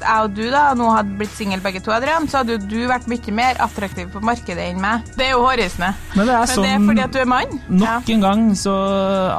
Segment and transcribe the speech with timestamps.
[0.00, 2.78] jeg og du da nå hadde blitt single begge to, Adrian, så hadde jo du
[2.90, 5.04] vært mye mer attraktiv på markedet enn meg.
[5.16, 5.94] Det er jo hårreisende.
[6.14, 7.60] Men det er Men det er sånn fordi at du er mann?
[7.68, 8.74] Nok en gang så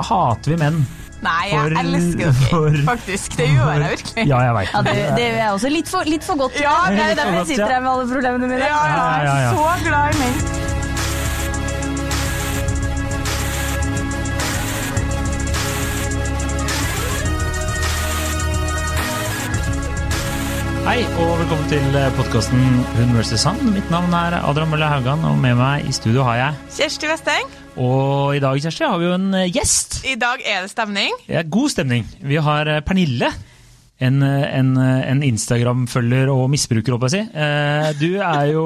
[0.10, 0.86] hater vi menn.
[1.26, 2.34] Nei, jeg For- elsker dere.
[2.50, 3.38] for- Faktisk.
[3.38, 4.28] Det gjør jeg virkelig.
[4.28, 4.70] Ja, jeg vet.
[4.74, 5.70] Ja, det, det gjør jeg også.
[5.74, 6.60] Litt for, litt for godt.
[6.62, 7.74] Ja, det er derfor jeg sitter ja.
[7.74, 8.60] her med alle problemene mine.
[8.62, 9.52] Ja, ja, jeg ja, ja.
[9.52, 10.75] er så glad i menn.
[20.86, 22.62] Hei, og velkommen til podkasten
[22.96, 23.42] Hun vs.
[23.50, 23.58] Han.
[23.74, 27.50] Mitt navn er Adrian Mølle Haugan, og med meg i studio har jeg Kjersti Vesteng.
[27.82, 29.98] Og i dag, Kjersti, har vi jo en eh, gjest.
[30.08, 31.18] i dag er det stemning.
[31.32, 32.06] Ja, god stemning.
[32.22, 33.32] Vi har eh, Pernille.
[34.06, 37.42] En, eh, en, eh, en Instagram-følger og misbruker, håper jeg å si.
[37.44, 38.66] Eh, Du er jo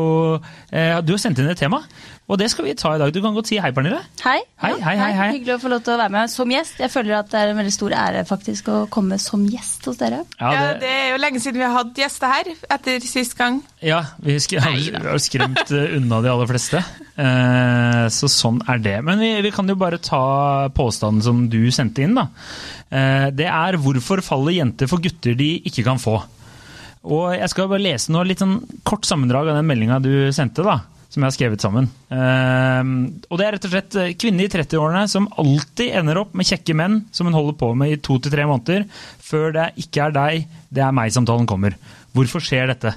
[0.73, 1.81] eh, Du har sendt inn et tema,
[2.29, 3.09] og det skal vi ta i dag.
[3.13, 3.99] Du kan godt si hei, Pernille.
[4.21, 4.37] Hei.
[4.61, 5.27] Hei, Ja, hei, hei, hei.
[5.33, 6.77] Hyggelig å få lov til å være med som gjest.
[6.83, 9.97] Jeg føler at det er en veldig stor ære faktisk å komme som gjest hos
[9.97, 10.19] dere.
[10.39, 13.61] Ja, det er jo lenge siden vi har hatt gjester her, etter sist gang.
[13.81, 16.83] Ja, vi har skremt eh, unna de aller fleste.
[17.17, 18.97] Eh, Så sånn er det.
[19.05, 22.27] Men vi, vi kan jo bare ta påstanden som du sendte inn, da.
[22.91, 26.21] Eh, Det er 'Hvorfor faller jenter for gutter de ikke kan få'?
[27.09, 30.63] Og jeg skal bare lese noe litt sånn kort sammendrag av den meldinga du sendte,
[30.63, 30.81] da.
[31.09, 31.87] Som jeg har skrevet sammen.
[32.13, 32.89] Eh,
[33.29, 36.45] og det er rett og slett eh, kvinne i 30-årene som alltid ender opp med
[36.45, 38.85] kjekke menn som hun holder på med i to til tre måneder,
[39.17, 41.73] før det ikke er deg, det er meg-samtalen kommer.
[42.13, 42.93] Hvorfor skjer dette?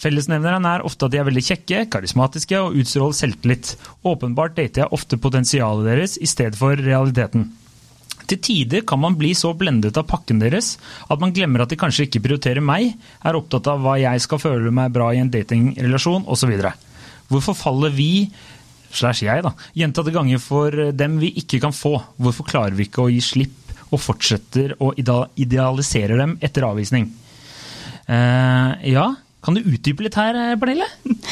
[0.00, 3.74] Fellesnevneren er ofte at de er veldig kjekke, karismatiske og utstråler selvtillit.
[4.04, 7.50] Åpenbart dater jeg ofte potensialet deres i stedet for realiteten.
[8.24, 10.74] Til tider kan man bli så blendet av pakken deres
[11.12, 14.40] at man glemmer at de kanskje ikke prioriterer meg, er opptatt av hva jeg skal
[14.40, 16.54] føle meg bra i en datingrelasjon osv.
[17.34, 18.28] Hvorfor faller vi
[18.94, 21.96] slash jeg da, gjentatte ganger for dem vi ikke kan få?
[22.22, 27.08] Hvorfor klarer vi ikke å gi slipp og fortsetter å idealisere dem etter avvisning?
[28.06, 29.08] Eh, ja,
[29.44, 30.88] kan du utdype litt her, eh, Pernille?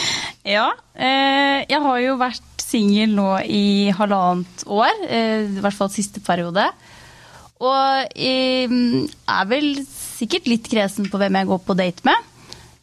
[0.42, 5.92] Ja, eh, jeg har jo vært singel nå i halvannet år, eh, i hvert fall
[5.95, 6.64] siste periode.
[7.62, 12.31] Og eh, er vel sikkert litt kresen på hvem jeg går på date med.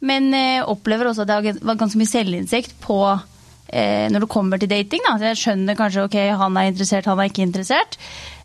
[0.06, 4.60] Men eh, opplever også at det gans- ganske mye selvinnsikt på eh, når det kommer
[4.62, 5.04] til dating.
[5.06, 5.16] Da.
[5.30, 7.98] Jeg skjønner kanskje ok, han er interessert, han er ikke interessert.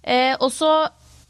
[0.04, 0.72] Eh, og så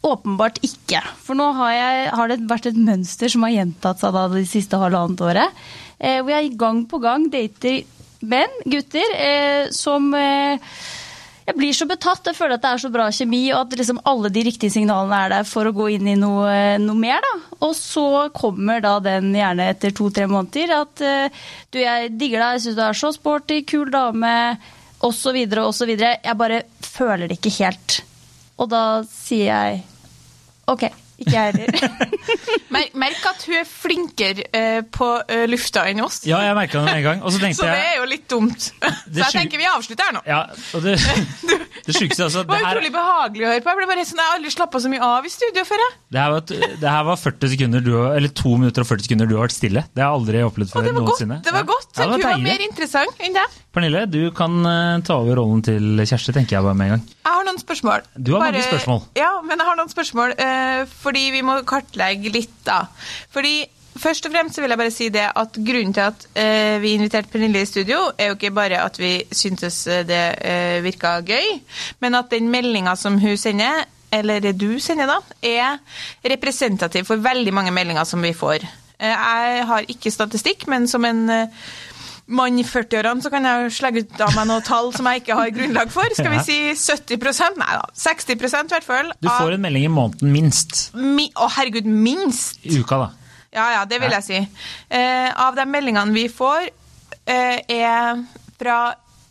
[0.06, 1.00] åpenbart ikke.
[1.26, 4.44] For nå har, jeg, har det vært et mønster som har gjentatt seg da det
[4.50, 5.64] siste halvannet året.
[5.98, 7.80] Eh, hvor jeg gang på gang dater
[8.26, 10.58] menn, gutter, eh, som eh,
[11.46, 12.26] jeg blir så betatt.
[12.26, 15.20] Jeg føler at det er så bra kjemi, og at liksom alle de riktige signalene
[15.26, 17.22] er der for å gå inn i noe, noe mer.
[17.22, 17.60] Da.
[17.68, 22.58] Og så kommer da den gjerne etter to-tre måneder at eh, du, jeg digger deg,
[22.58, 24.34] jeg syns du er så sporty, kul dame,
[25.06, 25.94] osv., osv.
[26.02, 28.00] Jeg bare føler det ikke helt.
[28.58, 29.84] Og da sier jeg
[30.72, 30.88] OK,
[31.20, 32.10] ikke jeg heller.
[32.76, 36.22] Mer, merk at hun er flinkere eh, på eh, lufta enn oss.
[36.28, 37.22] Ja, jeg merka det med en gang.
[37.26, 38.68] Så Så det jeg er jo litt dumt.
[39.16, 40.24] Så jeg tenker vi avslutter her nå.
[40.28, 40.42] Ja,
[40.76, 40.96] og det,
[41.86, 43.72] det sjukeste altså Det var utrolig behagelig å høre på.
[43.76, 45.84] Jeg ble bare sånn, jeg har aldri slappa så mye av i studio før.
[45.86, 45.98] Jeg.
[46.16, 49.08] det her, var, et- det her var 40 sekunder du, eller 2 minutter og 40
[49.10, 49.86] sekunder du har vært stille.
[49.96, 51.12] Det har jeg aldri opplevd før det var godt.
[51.14, 51.40] noensinne.
[51.46, 51.70] Det var Ja.
[51.72, 51.90] godt.
[51.96, 53.60] Ja, det Hun var mer interessant enn deg.
[53.76, 57.02] Pernille, du kan eh, ta over rollen til Kjersti, tenker jeg bare med en gang.
[57.26, 58.06] Jeg har noen spørsmål.
[58.16, 59.02] Du har mange spørsmål.
[59.20, 62.84] Ja, men jeg har noen spørsmål, eh, fordi vi må kartlegge litt, da.
[63.34, 63.62] Fordi
[63.96, 67.32] Først og fremst vil jeg bare si det at Grunnen til at eh, vi inviterte
[67.32, 71.62] Pernille i studio, er jo ikke bare at vi syntes eh, det eh, virka gøy,
[72.04, 75.80] men at den meldinga som hun sender, eller du sender, da, er
[76.28, 78.68] representativ for veldig mange meldinger som vi får.
[79.00, 81.64] Eh, jeg har ikke statistikk, men som en eh,
[82.26, 85.38] mann i 40-årene, så kan jeg slegge ut av meg noen tall som jeg ikke
[85.38, 86.16] har grunnlag for.
[86.18, 88.40] Skal vi si 70 Nei da, 60 i
[88.72, 89.12] hvert fall.
[89.22, 92.64] Du får en melding i måneden minst mi Å, herregud, minst!
[92.66, 93.12] i uka, da.
[93.56, 94.42] Ja, ja, det vil jeg si.
[94.90, 96.68] Eh, av de meldingene vi får,
[97.24, 98.24] eh, er
[98.60, 98.80] fra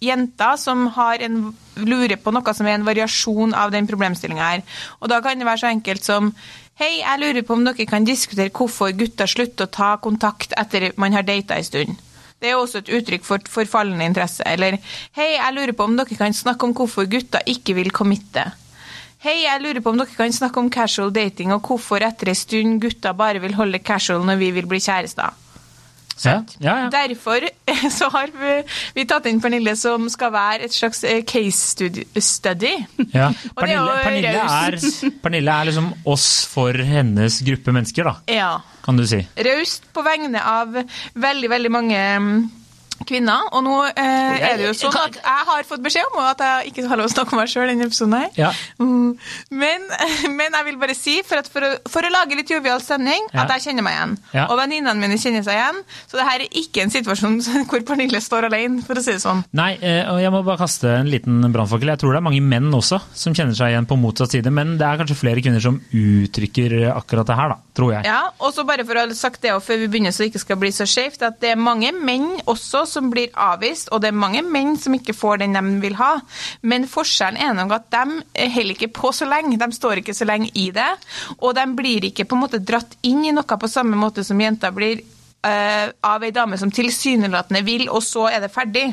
[0.05, 4.65] jenter som har en, lurer på noe som er en variasjon av den problemstillinga her.
[5.00, 6.34] Og da kan det være så enkelt som
[6.75, 10.88] Hei, jeg lurer på om dere kan diskutere hvorfor gutter slutter å ta kontakt etter
[10.99, 12.00] man har data en stund.
[12.43, 14.45] Det er også et uttrykk for forfallende interesse.
[14.47, 14.77] Eller
[15.17, 18.45] Hei, jeg lurer på om dere kan snakke om hvorfor gutter ikke vil committe.
[19.25, 22.37] Hei, jeg lurer på om dere kan snakke om casual dating, og hvorfor etter en
[22.37, 25.33] stund gutter bare vil holde casual når vi vil bli kjærester.
[26.23, 26.91] Ja, ja, ja.
[26.93, 27.43] Derfor
[27.99, 28.53] så har vi,
[28.95, 31.75] vi tatt inn Pernille, som skal være et slags eh, case
[32.21, 32.75] study.
[33.15, 33.31] ja.
[33.49, 34.77] Er Pernille, Pernille, er.
[35.25, 38.53] Pernille er liksom oss for hennes gruppe mennesker, da, Ja.
[38.85, 39.23] Kan du si.
[39.47, 42.43] Raust på vegne av veldig, veldig mange mm,
[43.09, 43.49] kvinner.
[43.55, 46.73] Og nå eh, er det jo sånn at jeg har fått beskjed om at jeg
[46.73, 48.31] ikke har lov å snakke om meg sjøl i denne episoden her.
[48.39, 48.51] Ja.
[48.83, 49.15] Mm.
[49.51, 49.87] Men,
[50.39, 53.29] men jeg vil bare si, for, at for, å, for å lage litt jovial stemning,
[53.35, 53.45] Ja.
[53.45, 54.17] at jeg kjenner meg igjen.
[54.35, 54.47] Ja.
[54.51, 55.83] Og venninnene mine kjenner seg igjen.
[56.11, 57.41] Så det her er ikke en situasjon
[57.71, 59.45] hvor Pernille står alene, for å si det sånn.
[59.57, 61.93] Nei, eh, og jeg må bare kaste en liten brannfakkel.
[61.95, 64.77] Jeg tror det er mange menn også som kjenner seg igjen på motsatt side, men
[64.81, 68.07] det er kanskje flere kvinner som uttrykker akkurat det her, da, tror jeg.
[68.09, 70.43] Ja, og så bare for å ha sagt det før vi begynner, så det ikke
[70.45, 74.11] skal bli så skjevt, at det er mange menn også som blir avvist, og det
[74.11, 76.12] er mange menn som ikke får den de vil ha.
[76.62, 80.29] Men forskjellen er nok at de holder ikke på så lenge, de står ikke så
[80.29, 80.91] lenge i det,
[81.41, 84.41] og de blir ikke på en måte dratt inn i noe på samme måte som
[84.41, 85.02] jenter blir
[85.44, 88.87] eh, av ei dame som tilsynelatende vil, og så er det ferdig.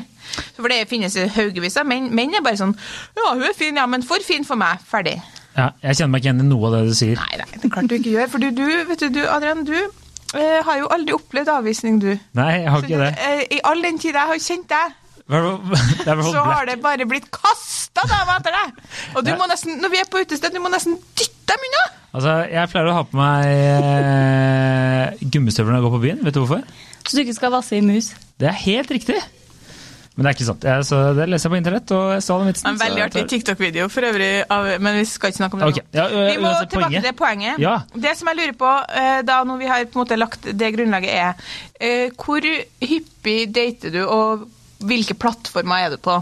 [0.56, 2.10] For det finnes haugevis av menn.
[2.14, 2.74] Menn er bare sånn
[3.18, 4.82] Ja, hun er fin, ja, men for fin for meg.
[4.88, 5.18] Ferdig.
[5.56, 7.18] Ja, jeg kjenner meg ikke igjen i noe av det du sier.
[7.20, 8.30] Nei, nei, det er klart du ikke gjør.
[8.32, 9.76] For du, du vet du, du Adrian, du
[10.34, 12.10] eh, har jo aldri opplevd avvisning, du.
[12.38, 13.12] Nei, jeg har ikke det.
[13.18, 14.98] Eh, I all den tid jeg har kjent deg,
[15.32, 18.80] så har det bare blitt kasta damer etter deg!
[19.16, 19.36] Og du Ja.
[19.38, 21.84] må nesten, når vi er på utested, du må nesten dytte dem unna!
[22.12, 23.46] Altså, jeg pleier å ha på meg
[24.02, 26.24] eh, gummistøvler når jeg går på byen.
[26.26, 26.64] Vet du hvorfor?
[27.06, 28.10] Så du ikke skal vasse i mus.
[28.40, 29.16] Det er helt riktig.
[30.12, 30.64] Men det er ikke sant.
[30.68, 32.68] Jeg, så det leser jeg på internett, og jeg så den vitsen.
[32.68, 35.86] En veldig artig TikTok-video for øvrig, av, men vi skal ikke snakke om det okay.
[35.88, 35.96] nå.
[35.96, 37.06] ja, vi må tilbake poenget.
[37.06, 37.62] til poenget.
[37.62, 37.76] Ja.
[38.06, 38.72] Det som jeg lurer på,
[39.30, 42.44] da når vi har på en måte lagt det grunnlaget, er eh, hvor
[42.84, 44.44] hyppig dater du, og
[44.84, 46.18] hvilke plattformer er du på?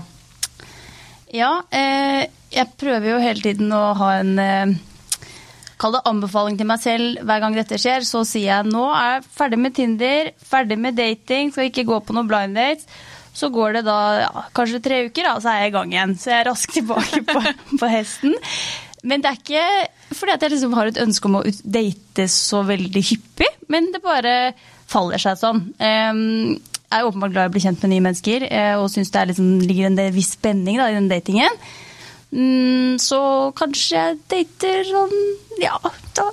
[1.34, 4.78] Ja, eh, jeg prøver jo hele tiden å ha en
[5.80, 8.04] Kall det anbefaling til meg selv hver gang dette skjer.
[8.04, 12.02] Så sier jeg nå er jeg ferdig med Tinder, ferdig med dating, skal ikke gå
[12.04, 12.84] på noen blind dates.
[13.36, 16.16] Så går det da ja, kanskje tre uker, da, så er jeg i gang igjen.
[16.18, 17.42] Så jeg er raskt tilbake på,
[17.80, 18.34] på hesten.
[19.06, 22.64] Men det er ikke fordi at jeg liksom har et ønske om å date så
[22.66, 24.34] veldig hyppig, men det bare
[24.90, 25.62] faller seg sånn.
[25.78, 29.20] Jeg er åpenbart glad i å bli kjent med nye mennesker, eh, og syns det
[29.20, 31.62] er liksom, ligger en viss spenning da, i den datingen.
[32.30, 33.18] Mm, så
[33.58, 35.14] kanskje jeg dater sånn
[35.60, 35.74] ja,
[36.14, 36.24] da,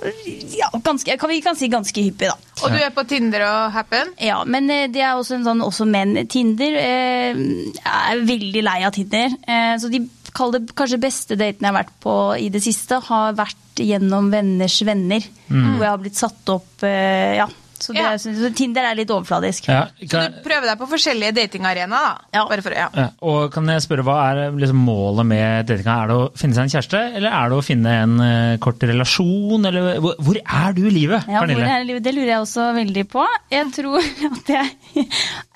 [0.54, 2.36] ja ganske, kan vi kan si ganske hyppig, da.
[2.62, 4.12] Og du er på Tinder og Happen?
[4.22, 6.14] Ja, men eh, det er også en sånn også menn.
[6.30, 7.82] Tinder eh, Jeg
[8.14, 9.34] er veldig lei av Tinder.
[9.42, 10.04] Eh, så de
[10.34, 14.30] kall det kanskje beste datene jeg har vært på i det siste, har vært gjennom
[14.32, 15.24] venners venner.
[15.48, 17.48] Hvor jeg har blitt satt opp eh, Ja.
[17.78, 18.14] Så, det, Ja.
[18.18, 19.68] så Tinder er litt overfladisk.
[19.70, 22.26] Ja, Så kan, du prøver deg på forskjellige datingarenaer, da?
[22.34, 22.44] Ja.
[22.50, 22.88] Bare for, ja.
[22.94, 25.94] ja, og kan jeg spørre, hva er liksom målet med datinga?
[26.04, 28.82] Er det å finne seg en kjæreste, eller er det å finne en uh, kort
[28.88, 29.68] relasjon?
[29.70, 31.70] Eller, hvor, hvor er du i livet, Ja, hvor Pernille?
[31.78, 32.04] er livet?
[32.08, 33.26] Det lurer jeg også veldig på.
[33.54, 33.98] Jeg tror
[34.32, 35.06] at jeg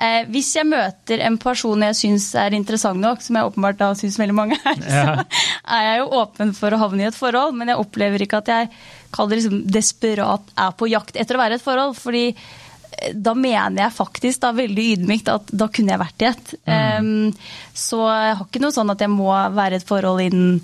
[0.01, 3.93] eh, Hvis jeg møter en person jeg syns er interessant nok, som jeg åpenbart da
[3.99, 5.05] syns veldig mange er, Ja.
[5.23, 8.43] så er jeg jo åpen for å havne i et forhold, men jeg opplever ikke
[8.43, 8.71] at jeg
[9.13, 11.97] kall det liksom desperat er på jakt etter å være i et forhold.
[12.01, 16.31] fordi eh, da mener jeg faktisk da veldig ydmykt at da kunne jeg vært i
[16.31, 16.55] et.
[16.67, 17.33] Em,
[17.75, 20.63] så jeg har ikke noe sånn at jeg må være i et forhold innen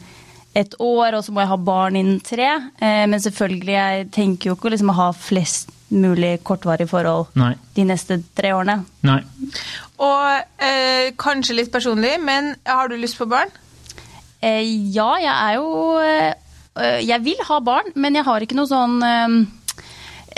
[0.56, 2.48] et år, og så må jeg ha barn innen tre.
[2.80, 7.54] Uh, men selvfølgelig, jeg tenker jo ikke å liksom ha flest mulig kortvarige forhold Nei.
[7.76, 8.82] de neste tre årene.
[9.08, 9.20] Nei.
[10.04, 10.26] Og
[10.64, 13.52] uh, kanskje litt personlig, men har du lyst på barn?
[14.42, 14.62] Uh,
[14.94, 15.70] ja, jeg er jo
[17.04, 19.38] Jeg vil ha barn, men jeg har ikke noe sånn eh,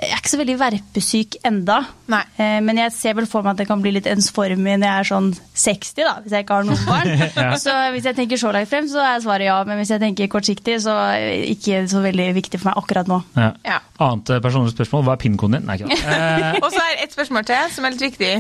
[0.01, 1.81] Jeg er ikke så veldig verpesyk enda.
[2.11, 2.23] Nei.
[2.41, 5.03] Eh, men jeg ser vel for meg at det kan bli litt ensformig når jeg
[5.03, 5.29] er sånn
[5.61, 7.25] 60, da, hvis jeg ikke har noen barn.
[7.65, 9.59] Så hvis jeg tenker så langt frem, så er svaret ja.
[9.69, 13.11] Men hvis jeg tenker kortsiktig, så er det ikke så veldig viktig for meg akkurat
[13.11, 13.21] nå.
[13.37, 13.51] Ja.
[13.67, 13.79] Ja.
[14.01, 15.69] Annet eh, personlig spørsmål, hva er pinnkoden din?
[15.69, 16.01] Nei, ikke.
[16.01, 18.33] Eh, Og så er et spørsmål til som er litt viktig.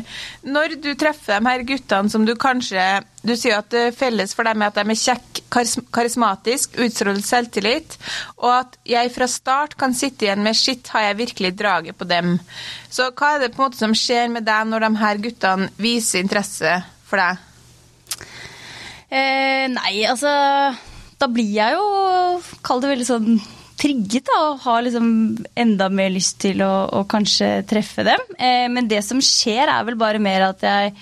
[0.56, 2.86] Når du treffer de her guttene som du kanskje
[3.20, 7.20] Du sier at det felles for dem er at de er kjekk, karis karismatisk, utstråler
[7.24, 7.96] selvtillit,
[8.40, 12.08] og at jeg fra start kan sitte igjen med 'shit, har jeg virkelig draget på
[12.08, 12.38] dem'?
[12.88, 15.70] Så hva er det på en måte som skjer med deg når de her guttene
[15.76, 17.46] viser interesse for deg?
[19.10, 20.30] Eh, nei, altså
[21.20, 23.40] Da blir jeg jo, kall det veldig sånn
[23.80, 25.08] trigget da, og har liksom
[25.58, 28.22] enda mer lyst til å, å kanskje treffe dem.
[28.38, 30.94] Eh, men det som skjer, er vel bare mer at jeg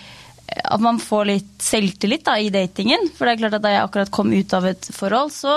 [0.49, 3.09] at man får litt selvtillit da, i datingen.
[3.15, 5.55] For det er klart at da jeg akkurat kom ut av et forhold, så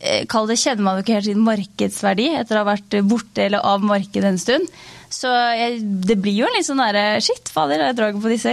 [0.00, 3.46] eh, kall det, kjenner man jo ikke helt sin markedsverdi etter å ha vært borte
[3.46, 4.70] eller av markedet en stund.
[5.12, 8.52] Så jeg, det blir jo en litt sånn derre Shit, fader, jeg drar på disse.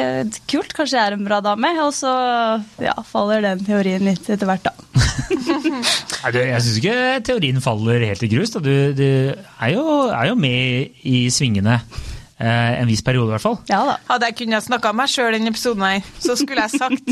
[0.50, 1.74] Kult, kanskje jeg er en bra dame.
[1.84, 2.12] Og så
[2.84, 4.74] ja, faller den teorien litt etter hvert, da.
[6.24, 8.54] Nei, du, jeg syns ikke teorien faller helt i grus.
[8.54, 8.62] Da.
[8.64, 11.82] Du, du er, jo, er jo med i svingene.
[12.44, 13.54] Eh, en viss periode, i hvert fall.
[13.70, 13.94] Ja da.
[14.10, 17.12] Hadde jeg kunnet snakke om meg sjøl i denne episoden, her, så skulle jeg sagt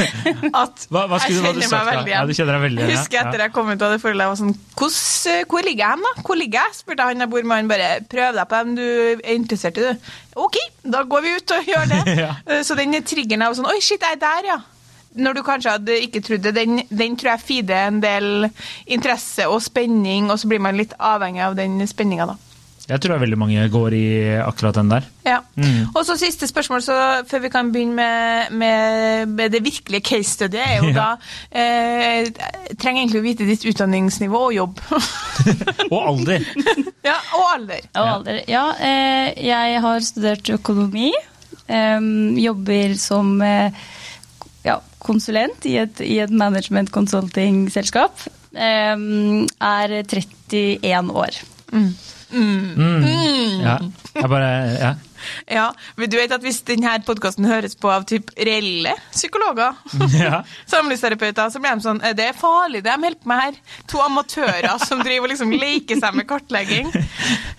[0.64, 2.80] at Hva, hva skulle jeg kjenner sagt meg veldig veldig Ja, du kjenner deg veldig
[2.82, 5.44] igjen, Jeg Husker etter jeg kom ut av det forholdet, jeg var sånn «Hvordan, eh,
[5.52, 6.12] Hvor ligger jeg hen, da?
[6.26, 6.78] Hvor ligger jeg?
[6.80, 7.56] spurte han jeg bor med.
[7.60, 10.08] Han bare prøv deg på dem du er interessert i, du.
[10.48, 10.58] OK,
[10.96, 12.00] da går vi ut og gjør det.
[12.24, 12.30] Ja.
[12.48, 14.58] Eh, Så den triggeren av sånn Oi, shit, jeg er der, ja.
[15.14, 18.48] Når du kanskje hadde ikke trodd det, den, den tror jeg feeder en del
[18.90, 22.40] interesse og spenning, og så blir man litt avhengig av den spenninga, da.
[22.84, 24.06] Jeg tror veldig mange går i
[24.44, 25.06] akkurat den der.
[25.24, 25.38] Ja.
[25.56, 25.86] Mm.
[25.96, 26.96] Og så siste spørsmål, så
[27.30, 30.94] før vi kan begynne med, med, med det virkelige case studiet, er jo Ja.
[30.98, 31.06] da
[31.48, 32.28] eh,
[32.76, 34.82] trenger egentlig å vite ditt utdanningsnivå og jobb.
[35.94, 36.44] Og alder.
[37.08, 37.88] ja, og alder.
[37.94, 38.42] Og alder.
[38.52, 41.08] Ja, eh, jeg har studert økonomi.
[41.64, 42.00] Eh,
[42.44, 43.72] jobber som eh,
[44.64, 48.28] ja, konsulent i et, i et management consulting-selskap.
[48.54, 48.98] Er
[50.04, 51.40] 31 år.
[51.72, 51.90] Mm.
[52.34, 53.78] Ja.
[54.14, 54.94] Jeg bare Ja.
[55.48, 59.72] Ja, men du vet at Hvis denne podkasten høres på av typ reelle psykologer,
[60.20, 60.42] ja.
[60.68, 63.56] samlivsterapeuter, så blir de sånn «Eh, Det er farlig, det de holder på med her.
[63.88, 66.90] To amatører som driver og liksom leker seg med kartlegging.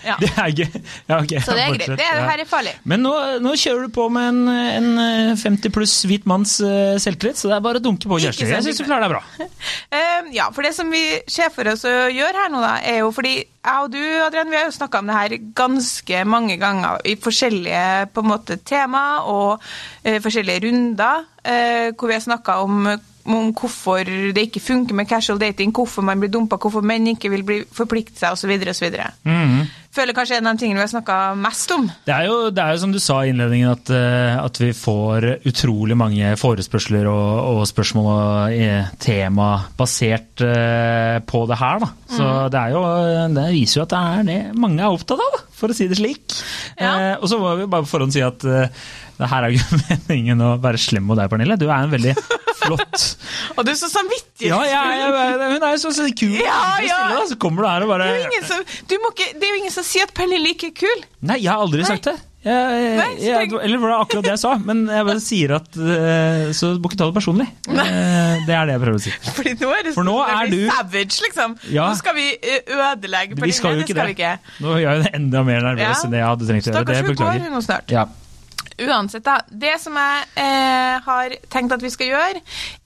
[0.05, 0.19] Ja.
[0.21, 0.67] Det er gøy.
[1.09, 1.33] Ja, ok.
[1.41, 1.87] Så det er greit.
[1.89, 2.75] Det, er- det her er farlig.
[2.85, 7.39] Men nå, nå kjører du på med en, en 50 pluss hvit manns uh, selvtillit,
[7.41, 8.45] så det er bare å dunke på, Kjersti.
[8.51, 9.49] Jeg syns du klarer deg bra.
[9.89, 13.01] Uh, ja, for det som vi ser for oss å gjøre her nå, da, er
[13.01, 16.57] jo fordi jeg og du, Adrian, vi har jo snakka om det her ganske mange
[16.61, 19.63] ganger i forskjellige på en måte, tema og
[20.03, 22.87] eh, forskjellige runder, eh, hvor vi har snakka om,
[23.25, 27.33] om hvorfor det ikke funker med casual dating, hvorfor man blir dumpa, hvorfor menn ikke
[27.33, 28.53] vil bli, forplikte seg osv.
[28.69, 29.01] osv.
[29.23, 29.65] Mhm.
[29.95, 31.85] Føler kanskje en av de tingene vi har snakka mest om.
[32.07, 34.73] Det er, jo, det er jo som du sa i innledningen, at, eh, at vi
[34.75, 39.49] får utrolig mange forespørsler og, og spørsmål og eh, tema
[39.79, 41.79] basert eh, på det her.
[41.85, 41.91] Da.
[42.11, 42.51] Så Mm.
[42.51, 42.81] det, er jo,
[43.35, 45.87] det viser jo at det er det mange er opptatt av, da, for å si
[45.91, 46.35] det slik.
[46.79, 46.93] Ja.
[46.93, 48.67] Eh, og så må vi bare på forhånd si at eh,
[49.15, 51.57] det her er jo ikke meningen å være slem mot deg, Pernille.
[51.59, 52.15] Du er en veldig
[52.59, 53.05] flott
[53.55, 54.49] Og du er så samvittighetsfull!
[54.49, 56.35] Ja, ja, ja, hun er jo så, så kul.
[56.39, 56.99] Ja, ja.
[56.99, 59.47] stille, da, Så kommer du her og bare Det er som, du må ikke, det
[59.47, 61.05] er jo ingen som sier at Pernille ikke er kul.
[61.29, 61.89] Nei, jeg har aldri Nei.
[61.93, 62.17] sagt det.
[62.45, 64.51] Jeg, Nei, jeg, eller var det akkurat det jeg sa?
[64.69, 67.47] Men jeg bare sier at eh, Så du må ikke ta det personlig.
[67.73, 69.13] Eh, det er det jeg prøver å si.
[69.39, 71.55] Fordi nå er det For nå sånn er du- savage, liksom.
[71.73, 71.87] Ja.
[71.89, 74.35] Nå skal vi eh, ødelegge Vi skal jo det skal vi ikke.
[74.61, 75.97] Nå gjør jeg det enda mer nervøs Ja.
[76.05, 76.85] enn det jeg hadde trengt å gjøre.
[76.85, 77.95] Stakkars, hun går nå snart.
[77.97, 78.05] Ja.
[78.81, 79.37] Uansett, da.
[79.47, 82.41] Det som jeg eh, har tenkt at vi skal gjøre,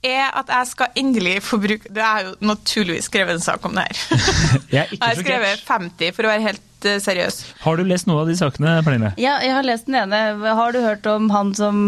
[0.06, 3.74] er at jeg skal endelig få bruke Det er jo naturligvis skrevet en sak om
[3.74, 4.02] det her.
[4.70, 7.40] Jeg er ikke Jeg har skrevet 50, for å være helt eh, seriøs.
[7.64, 9.10] Har du lest noen av de sakene, Pernille?
[9.18, 10.20] Ja, jeg har lest den ene.
[10.60, 11.82] Har du hørt om han som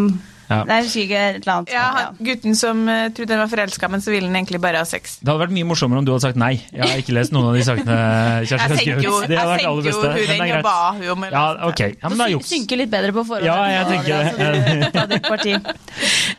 [0.53, 0.61] Ja.
[0.69, 1.73] Nei, jeg ikke et eller annet.
[1.73, 4.83] Ja, han, Gutten som uh, trodde han var forelska, men så ville han egentlig bare
[4.83, 5.19] ha sex.
[5.23, 6.55] Det hadde vært mye morsommere om du hadde sagt nei.
[6.71, 7.99] Jeg har ikke lest noen av de sakene
[8.49, 11.09] Kjersti Jeg tenkte jo, Det hadde vært jeg aller sendte jo hun den ba hun
[11.15, 11.83] om Ja, ok.
[11.89, 12.53] Ja, men det er juks.
[12.53, 13.47] Synker litt bedre på forhånd.
[13.47, 15.21] Ja, jeg tenker det.
[15.33, 15.59] Altså.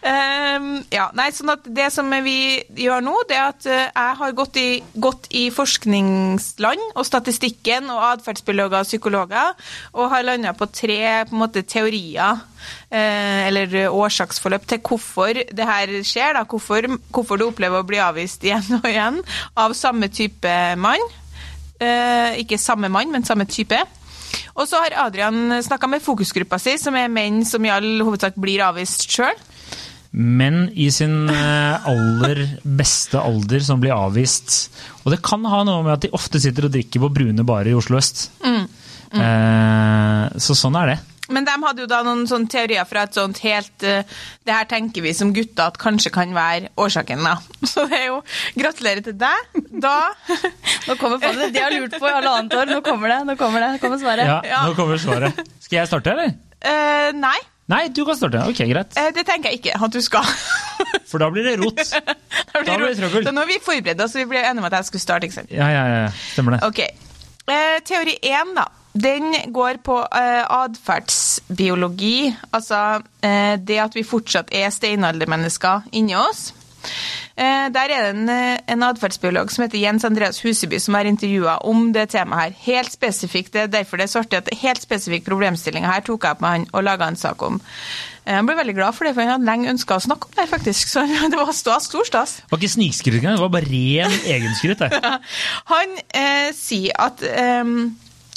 [0.04, 4.18] Ehm, ja, nei, sånn at Det som vi gjør nå, det er at eh, jeg
[4.20, 4.68] har gått i,
[5.00, 9.54] gått i forskningsland og statistikken og atferdsbiologer og psykologer,
[9.96, 12.42] og har landa på tre på en måte, teorier
[12.94, 16.38] eller årsaksforløp til hvorfor det her skjer.
[16.38, 16.46] Da.
[16.50, 19.20] Hvorfor, hvorfor du opplever å bli avvist igjen og igjen
[19.60, 21.04] av samme type mann.
[21.84, 23.80] Eh, ikke samme mann, men samme type.
[24.54, 28.38] Og så har Adrian snakka med fokusgruppa si, som er menn som i all hovedsak
[28.42, 29.36] blir avvist sjøl.
[30.14, 34.70] Menn i sin eh, aller beste alder som blir avvist.
[35.04, 37.72] Og det kan ha noe med at de ofte sitter og drikker på brune barer
[37.74, 38.28] i Oslo øst.
[38.46, 38.68] Mm.
[39.14, 41.00] Eh, så sånn er det.
[41.32, 44.02] Men de hadde jo da noen sånne teorier fra et sånt helt uh,
[44.44, 47.38] Det her tenker vi som gutter at kanskje kan være årsaken, da.
[47.72, 48.18] Så det er jo
[48.60, 49.62] Gratulerer til deg.
[49.86, 49.94] Da
[50.90, 52.74] Nå kommer faen, De har lurt på i halvannet år.
[52.74, 53.22] Nå kommer det.
[53.30, 53.72] Nå kommer det.
[53.78, 54.28] Nå kommer svaret.
[54.28, 54.66] Ja, Ja.
[54.68, 55.40] Nå kommer svaret.
[55.64, 56.36] Skal jeg starte, eller?
[56.64, 57.40] Uh, Nei,
[57.72, 58.44] Nei, du kan starte.
[58.52, 58.92] Ok, greit.
[59.00, 60.28] Uh, det tenker jeg ikke at du skal.
[61.10, 61.80] For da blir det rot.
[61.80, 63.24] Da Da blir det trøbbel.
[63.30, 65.30] Så nå er vi forberedt, så vi ble enige om at jeg skulle starte.
[65.30, 65.52] ikke sant?
[65.56, 66.06] Ja, ja, ja.
[66.34, 66.64] Stemmer det.
[66.68, 66.84] Ok.
[67.48, 68.68] Eh, teori én, da.
[68.94, 72.34] Den går på eh, atferdsbiologi.
[72.54, 76.52] Altså eh, det at vi fortsatt er steinaldermennesker inni oss.
[77.34, 81.08] Eh, der er det en, eh, en atferdsbiolog som heter Jens Andreas Huseby som har
[81.10, 82.58] intervjua om det temaet her.
[82.68, 86.28] Helt spesifikt, det er derfor det er så artig at helt spesifikk problemstilling her tok
[86.28, 87.58] jeg opp med han og laga en sak om.
[88.28, 90.38] Eh, Han ble veldig glad for det, for han hadde lenge ønska å snakke om
[90.38, 90.88] det, faktisk.
[90.94, 92.36] Så det var stas, stor stas.
[92.44, 94.86] Det var ikke snikskryt engang, det var bare ren egenskryt.
[95.74, 97.96] Han eh, sier at ehm,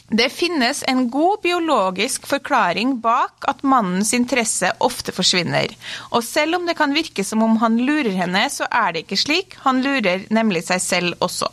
[0.09, 5.73] Det finnes en god biologisk forklaring bak at mannens interesse ofte forsvinner.
[6.15, 9.19] Og selv om det kan virke som om han lurer henne, så er det ikke
[9.19, 9.57] slik.
[9.65, 11.51] Han lurer nemlig seg selv også.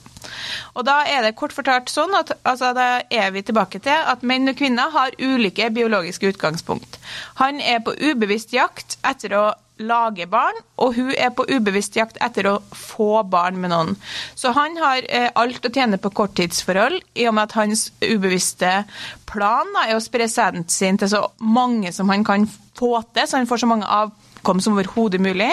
[0.78, 4.22] Og da er det kort fortalt sånn at altså, da er vi tilbake til at
[4.22, 7.00] menn og kvinner har ulike biologiske utgangspunkt.
[7.42, 9.46] Han er på ubevisst jakt etter å
[9.82, 13.96] lage barn, og hun er på ubevisst jakt etter å få barn med noen.
[14.38, 18.84] Så han har eh, alt å tjene på korttidsforhold, i og med at hans ubevisste
[19.30, 22.46] plan da, er å spre sæden sin til så mange som han kan
[22.78, 25.52] få til, så han får så mange avkom som overhodet mulig.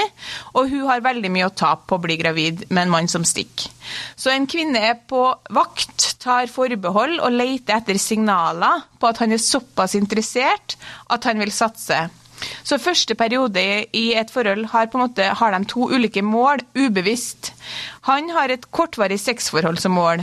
[0.52, 3.24] Og hun har veldig mye å tape på å bli gravid med en mann som
[3.24, 3.72] stikker.
[4.20, 5.24] Så en kvinne er på
[5.56, 10.76] vakt, tar forbehold og leter etter signaler på at han er såpass interessert
[11.08, 12.04] at han vil satse.
[12.64, 13.62] Så første periode
[13.96, 17.52] i et forhold har, på en måte, har de to ulike mål, ubevisst.
[18.08, 20.22] Han har et kortvarig sexforhold som mål,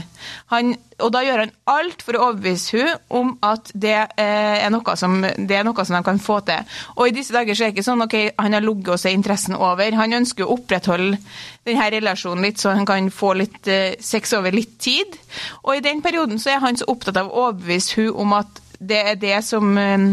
[0.50, 4.72] han, og da gjør han alt for å overbevise hun om at det, eh, er
[4.74, 6.66] noe som, det er noe som de kan få til.
[6.96, 9.14] Og i disse dager så er det ikke sånn ok, han har ligget og er
[9.14, 9.98] interessen over.
[10.00, 11.20] Han ønsker å opprettholde
[11.68, 15.14] denne relasjonen litt, så han kan få litt eh, sex over litt tid.
[15.62, 18.64] Og i den perioden så er han så opptatt av å overbevise hun om at
[18.78, 20.10] det er det som eh,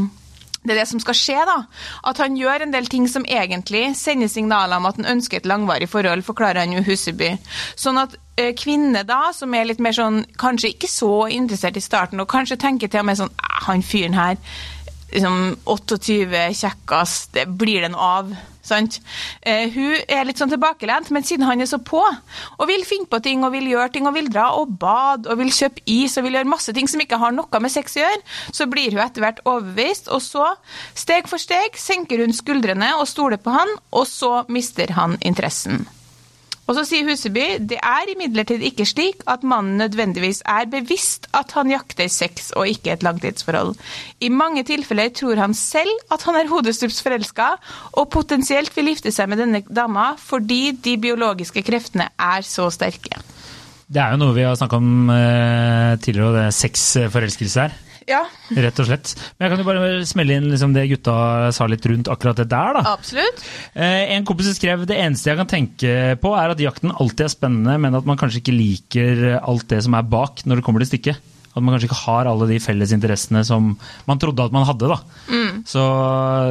[0.65, 1.57] det er det som skal skje, da.
[2.09, 5.49] At han gjør en del ting som egentlig sender signaler om at han ønsker et
[5.49, 7.35] langvarig forhold, forklarer han jo Huseby.
[7.77, 11.85] Sånn at eh, kvinner da, som er litt mer sånn, kanskje ikke så interessert i
[11.85, 13.33] starten, og kanskje tenker til og med sånn
[13.65, 14.35] Han fyren her,
[15.13, 18.35] liksom 28, kjekkas, det blir det noe av.
[18.65, 18.99] Sant?
[19.45, 23.09] Uh, hun er litt sånn tilbakelent, men siden han er så på, og vil finne
[23.09, 26.17] på ting og vil gjøre ting og vil dra og bade og vil kjøpe is
[26.17, 28.95] og vil gjøre masse ting som ikke har noe med sex å gjøre, så blir
[28.95, 30.51] hun etter hvert overbevist, og så,
[30.97, 35.85] steg for steg, senker hun skuldrene og stoler på han, og så mister han interessen.
[36.65, 41.53] Og så sier Huseby det er imidlertid ikke slik at mannen nødvendigvis er bevisst at
[41.53, 43.75] han jakter sex og ikke et langtidsforhold.
[44.25, 47.53] I mange tilfeller tror han selv at han er hodestups forelska,
[47.93, 53.21] og potensielt vil gifte seg med denne dama fordi de biologiske kreftene er så sterke.
[53.85, 57.75] Det er jo noe vi har snakka om eh, tidligere, og det sexforelskelse her.
[58.09, 58.21] Ja.
[58.53, 59.13] Rett og slett.
[59.35, 61.15] Men jeg kan jo bare smelle inn liksom, det gutta
[61.55, 62.77] sa litt rundt akkurat det der.
[62.77, 62.95] da.
[62.95, 63.45] Absolutt.
[63.73, 67.33] Eh, en kompis skrev det eneste jeg kan tenke på, er at jakten alltid er
[67.33, 70.85] spennende, men at man kanskje ikke liker alt det som er bak når det kommer
[70.85, 71.31] til stykket.
[71.55, 73.69] At man kanskje ikke har alle de felles interessene som
[74.09, 74.89] man trodde at man hadde.
[74.91, 74.97] da.
[75.31, 75.61] Mm.
[75.65, 75.83] Så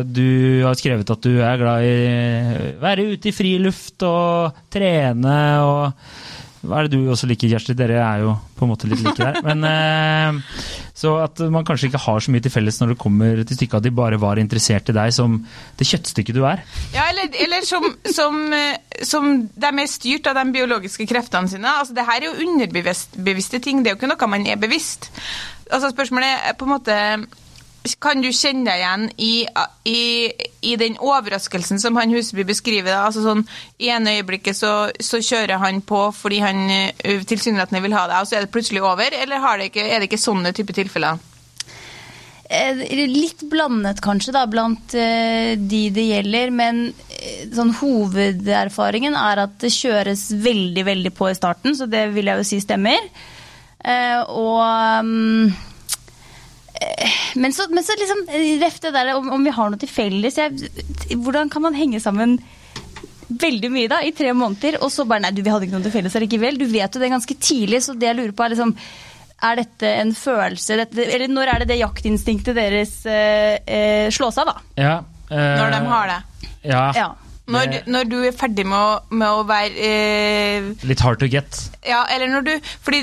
[0.09, 5.37] du har skrevet at du er glad i å være ute i friluft og trene
[5.61, 5.93] og
[6.65, 7.77] hva er det du også liker, Kjersti?
[7.77, 9.41] Dere er jo på en måte litt like der.
[9.47, 10.61] Men, eh,
[10.97, 13.79] så at man kanskje ikke har så mye til felles når det kommer til stykket
[13.81, 15.37] at de bare var interessert i deg som
[15.79, 16.65] det kjøttstykket du er.
[16.95, 18.41] Ja, eller, eller som, som,
[19.03, 21.79] som, de er styrt av de biologiske kreftene sine.
[21.83, 25.11] Altså, det her er jo underbevisste ting, det er jo ikke noe man er bevisst.
[25.71, 26.99] Altså, spørsmålet er på en måte
[28.01, 29.33] kan du kjenne deg igjen i,
[29.85, 30.05] i,
[30.65, 32.97] i, den overraskelsen som han Huseby beskriver?
[32.97, 33.45] Altså sånn,
[33.77, 36.65] I ene øyeblikket så, så, kjører han på fordi han
[37.29, 39.13] tilsynelatende vil ha deg, og så er det plutselig over?
[39.13, 41.21] Eller det ikke, er det ikke sånne type tilfeller?
[42.45, 46.83] Eh, litt blandet kanskje da, blant uh, de det gjelder, men
[47.53, 52.41] sånn, hovederfaringen er at det kjøres veldig, veldig på i starten, så det vil jeg
[52.41, 53.13] jo si stemmer.
[53.85, 54.61] Og
[55.05, 55.53] um,
[57.41, 58.27] men så, men så liksom
[58.63, 60.69] ref det der om, om, vi har noe til felles jeg,
[61.15, 62.37] Hvordan kan man henge sammen
[63.29, 65.87] veldig mye da, i tre måneder, og så bare nei, du, vi hadde ikke noe
[65.87, 66.59] til felles allikevel.
[66.61, 68.75] Du vet jo det ganske tidlig, så det jeg lurer på er liksom
[69.45, 74.39] er dette en følelse dette, Eller når er det det jaktinstinktet deres eh, eh, slås
[74.41, 74.57] av, da?
[74.81, 74.95] Ja,
[75.29, 76.21] eh, når de har det.
[76.65, 76.85] Ja.
[76.97, 77.09] ja.
[77.45, 81.59] Når, når, du er ferdig med å, med å være eh, Litt hard to get?
[81.85, 83.03] Ja, eller når du Fordi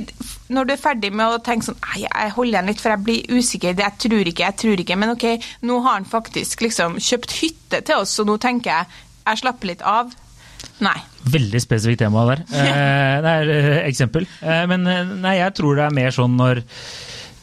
[0.52, 3.04] når du er ferdig med å tenke sånn Nei, jeg holder igjen litt, for jeg
[3.06, 3.78] blir usikker.
[3.78, 4.98] Jeg tror ikke, jeg tror ikke.
[5.00, 5.28] Men ok,
[5.70, 9.70] nå har han faktisk liksom kjøpt hytte til oss, så nå tenker jeg jeg slapper
[9.70, 10.12] litt av.
[10.82, 10.98] Nei.
[11.32, 12.44] Veldig spesifikt tema der.
[12.62, 14.26] Eh, det er eh, eksempel.
[14.42, 16.64] Eh, men eh, nei, jeg tror det er mer sånn når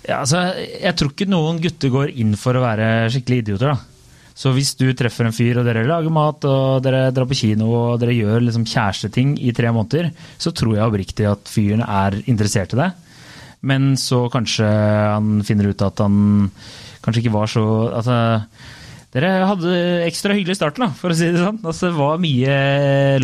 [0.08, 3.97] ja, altså, Jeg tror ikke noen gutter går inn for å være skikkelig idioter, da.
[4.38, 7.72] Så hvis du treffer en fyr og dere lager mat og dere drar på kino
[7.74, 12.20] og dere gjør liksom kjæresteting i tre måneder, så tror jeg oppriktig at fyren er
[12.30, 12.92] interessert i det.
[13.66, 16.52] Men så kanskje han finner ut at han
[17.02, 18.18] kanskje ikke var så altså,
[19.08, 19.72] Dere hadde
[20.04, 21.62] ekstra hyggelig i starten, da, for å si det sånn.
[21.64, 22.56] Altså, det var mye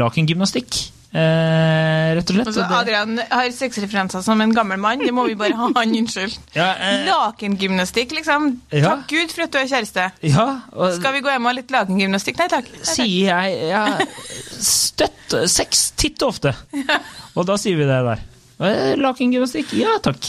[0.00, 0.78] lakengymnastikk.
[1.14, 2.48] Eh, rett og slett.
[2.50, 4.98] Altså, Adrian har sexreferanser som en gammel mann.
[4.98, 6.34] Det må vi bare ha han unnskyld.
[6.56, 8.48] Ja, eh, lakengymnastikk, liksom.
[8.74, 8.88] Ja.
[8.88, 10.08] Takk Gud for at du er kjæreste.
[10.26, 12.40] Ja, og, Skal vi gå hjem og ha litt lakengymnastikk?
[12.42, 12.70] Nei takk.
[12.72, 12.96] Nei, takk.
[12.96, 13.84] Sier jeg ja,
[14.58, 16.54] støtt sex titt og ofte.
[17.34, 18.20] Og da sier vi det der.
[18.62, 19.72] Eh, Lakengymnastikk?
[19.74, 20.28] Ja takk.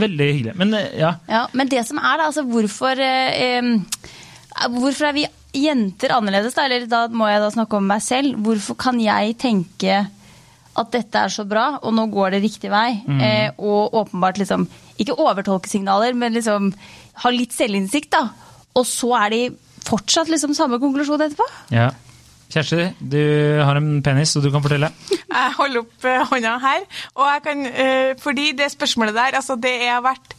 [0.00, 0.56] Veldig hyggelig.
[0.60, 1.14] Men eh, ja.
[1.28, 3.70] Ja, men det som er da, altså hvorfor eh,
[4.74, 5.24] Hvorfor er vi
[5.56, 6.66] jenter annerledes, da?
[6.68, 8.38] Eller da må jeg da snakke om meg selv.
[8.44, 10.00] Hvorfor kan jeg tenke
[10.80, 13.00] at dette er så bra, og nå går det riktig vei?
[13.10, 14.68] Eh, og åpenbart liksom
[15.00, 16.70] Ikke overtolke signaler, men liksom
[17.22, 18.28] ha litt selvinnsikt, da.
[18.76, 19.40] Og så er de
[19.86, 21.48] fortsatt liksom samme konklusjon etterpå?
[21.74, 21.90] ja.
[22.50, 23.20] Kjersti, du
[23.62, 24.88] har en penis, og du kan fortelle.
[25.14, 29.54] Jeg holder opp eh, hånda her, og jeg kan, eh, fordi det spørsmålet der, altså
[29.54, 30.34] det er verdt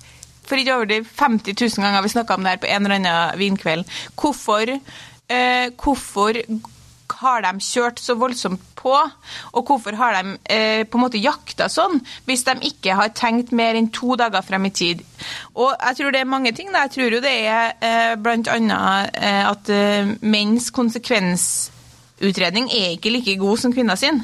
[0.51, 2.99] for ikke over de 50 000 ganger vi snakka om det her på en eller
[2.99, 3.97] annen vinkveld.
[4.19, 4.75] Hvorfor,
[5.31, 6.43] eh, hvorfor
[7.21, 8.93] har de kjørt så voldsomt på,
[9.53, 13.51] og hvorfor har de eh, på en måte jakta sånn, hvis de ikke har tenkt
[13.55, 15.03] mer enn to dager frem i tid?
[15.53, 16.71] Og jeg tror det er mange ting.
[16.73, 16.85] Da.
[16.87, 18.13] Jeg tror jo det er eh,
[18.55, 24.23] annet eh, at eh, menns konsekvensutredning er ikke like god som kvinner sin.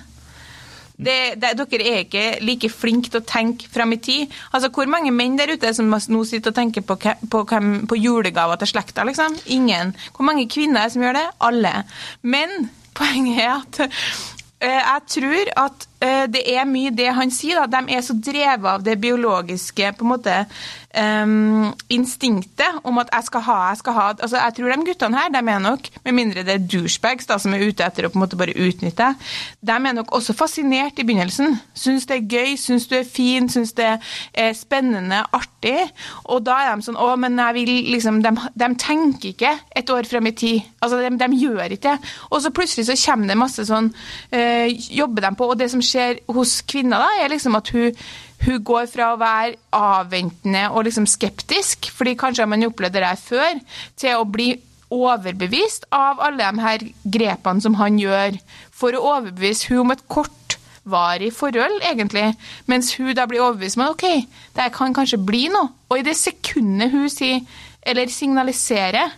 [0.98, 4.34] Det, det, dere er ikke like flinke til å tenke frem i tid.
[4.52, 8.58] Altså, Hvor mange menn der ute som nå sitter og tenker på, på, på julegaver
[8.58, 9.06] til slekta?
[9.06, 9.38] liksom?
[9.54, 9.94] Ingen.
[10.16, 11.28] Hvor mange kvinner er det som gjør det?
[11.50, 11.76] Alle.
[12.22, 17.66] Men poenget er at eh, jeg tror at det er mye det han sier.
[17.66, 17.82] da.
[17.82, 20.36] De er så drevet av det biologiske på en måte
[20.98, 24.08] um, instinktet om at jeg skal ha, jeg skal ha.
[24.16, 27.38] Altså, Jeg tror de guttene her, de er nok, med mindre det er douchebags da,
[27.42, 29.14] som er ute etter å på en måte bare utnytte,
[29.62, 31.58] de er nok også fascinert i begynnelsen.
[31.78, 33.90] Syns det er gøy, syns du er fin, syns det
[34.34, 35.90] er spennende, artig.
[36.32, 39.90] Og da er de sånn Å, men jeg vil liksom De, de tenker ikke et
[39.94, 40.66] år frem i tid.
[40.82, 42.12] Altså, de, de gjør ikke det.
[42.32, 45.84] Og så plutselig så kommer det masse sånn øh, Jobber de på, og det som
[45.88, 47.94] skjer hos kvinner, da, er liksom at hun
[48.46, 53.04] hun går fra å være avventende og liksom skeptisk, fordi kanskje har man opplevd det
[53.06, 53.62] der før,
[53.98, 54.52] til å bli
[54.94, 56.86] overbevist av alle de her
[57.18, 58.38] grepene som han gjør,
[58.72, 62.30] for å overbevise hun om et kortvarig forhold, egentlig.
[62.72, 65.74] Mens hun da blir overbevist om at ok, det kan kanskje bli noe.
[65.90, 67.42] Og i det sekundet hun sier,
[67.88, 69.16] eller signaliserer,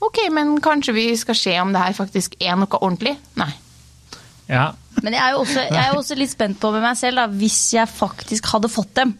[0.00, 3.18] ok, men kanskje vi skal se om det her faktisk er noe ordentlig.
[3.40, 3.52] Nei.
[4.50, 4.72] Ja.
[5.00, 7.26] Men jeg er også, jeg er jo også litt spent på med meg selv, da,
[7.30, 9.14] hvis jeg faktisk hadde fått dem.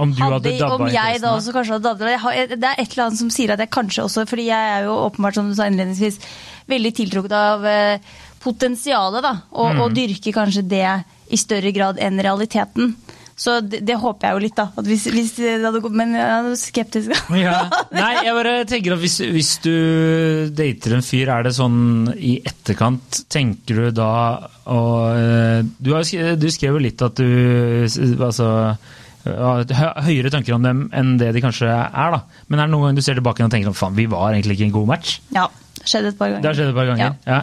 [0.00, 2.94] Om du hadde Hadde, dabba om jeg da også kanskje hadde dabba Det er et
[2.94, 5.52] eller annet som sier at jeg kanskje også Fordi jeg er jo åpenbart, som du
[5.58, 6.16] sa innledningsvis,
[6.72, 7.98] veldig tiltrukket av eh,
[8.40, 9.34] potensialet, da.
[9.52, 9.80] Og, Mm.
[9.84, 10.86] og dyrker kanskje det
[11.30, 12.94] i større grad enn realiteten.
[13.40, 14.66] Så det, det håper jeg jo litt, da.
[14.76, 17.14] At hvis, hvis det hadde gått, men jeg er skeptisk.
[17.40, 17.56] Ja.
[17.94, 19.72] Nei, jeg bare tenker at hvis, hvis du
[20.52, 24.10] dater en fyr, er det sånn i etterkant Tenker du da
[24.70, 26.04] og, eh, du, har,
[26.36, 27.86] du skrev jo litt at du
[28.20, 28.50] altså,
[29.24, 32.14] høyere tanker om dem enn det de kanskje er.
[32.14, 32.44] da.
[32.48, 34.58] Men er det noen gang du ser tilbake og tenker at faen, vi var egentlig
[34.58, 35.16] ikke en god match?
[35.34, 35.48] Ja.
[35.90, 36.44] Skjedd et par ganger.
[36.44, 37.18] Det har skjedd et par ganger.
[37.26, 37.40] Ja.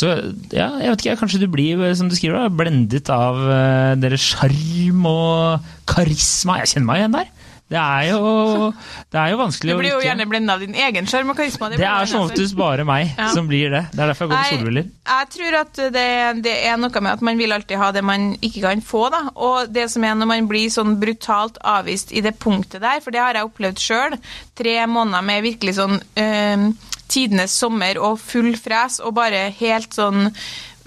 [0.00, 0.12] Så
[0.54, 4.30] ja, jeg vet ikke, kanskje du blir, som du skriver, da, blendet av uh, deres
[4.32, 6.60] sjarm og karisma.
[6.62, 7.36] Jeg kjenner meg igjen der.
[7.70, 8.70] Det er jo,
[9.14, 11.36] det er jo vanskelig Du blir jo å gjerne blenda av din egen sjarm og
[11.38, 11.68] karisma.
[11.70, 13.28] Det det er som oftest bare meg Ja.
[13.30, 13.84] som blir det.
[13.92, 14.88] Det er derfor jeg går med solbriller.
[15.12, 16.08] Jeg tror at det,
[16.42, 19.04] det er noe med at man vil alltid ha det man ikke kan få.
[19.14, 19.22] Da.
[19.36, 23.14] Og det som er når man blir sånn brutalt avvist i det punktet der, for
[23.14, 24.18] det har jeg opplevd sjøl,
[24.58, 26.66] tre måneder med virkelig sånn eh,
[27.10, 30.30] tidenes sommer og full fres og bare helt sånn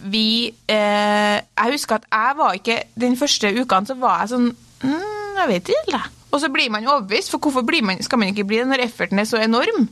[0.03, 4.49] vi eh, Jeg husker at jeg var ikke Den første ukene så var jeg sånn
[4.83, 6.11] mm, Jeg vet ikke, jeg.
[6.33, 9.21] Og så blir man overbevist, for hvorfor man, skal man ikke bli det når efforten
[9.21, 9.85] er så enorm?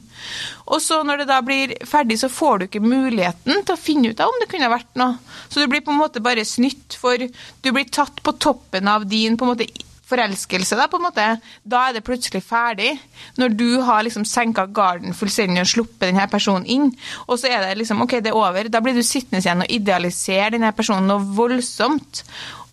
[0.74, 4.10] Og så når det da blir ferdig, så får du ikke muligheten til å finne
[4.10, 5.20] ut av om det kunne vært noe.
[5.54, 9.06] Så du blir på en måte bare snytt, for du blir tatt på toppen av
[9.10, 9.70] din på en måte
[10.12, 11.28] forelskelse, da, på en måte.
[11.64, 12.94] Da er det plutselig ferdig.
[13.40, 16.90] Når du har liksom senka garden fullstendig og sluppet denne personen inn,
[17.28, 18.70] og så er det liksom OK, det er over.
[18.72, 22.26] Da blir du sittende igjen og idealisere denne personen noe voldsomt.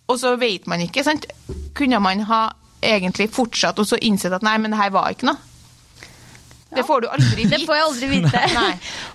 [0.09, 1.29] Og så vet man ikke, sant.
[1.77, 2.49] Kunne man ha
[2.85, 5.49] egentlig fortsatt og så innsett at nei, men det her var ikke noe?
[6.69, 7.51] Det får du aldri vite.
[7.57, 8.41] Det får jeg aldri vite.
[8.55, 8.73] Nei.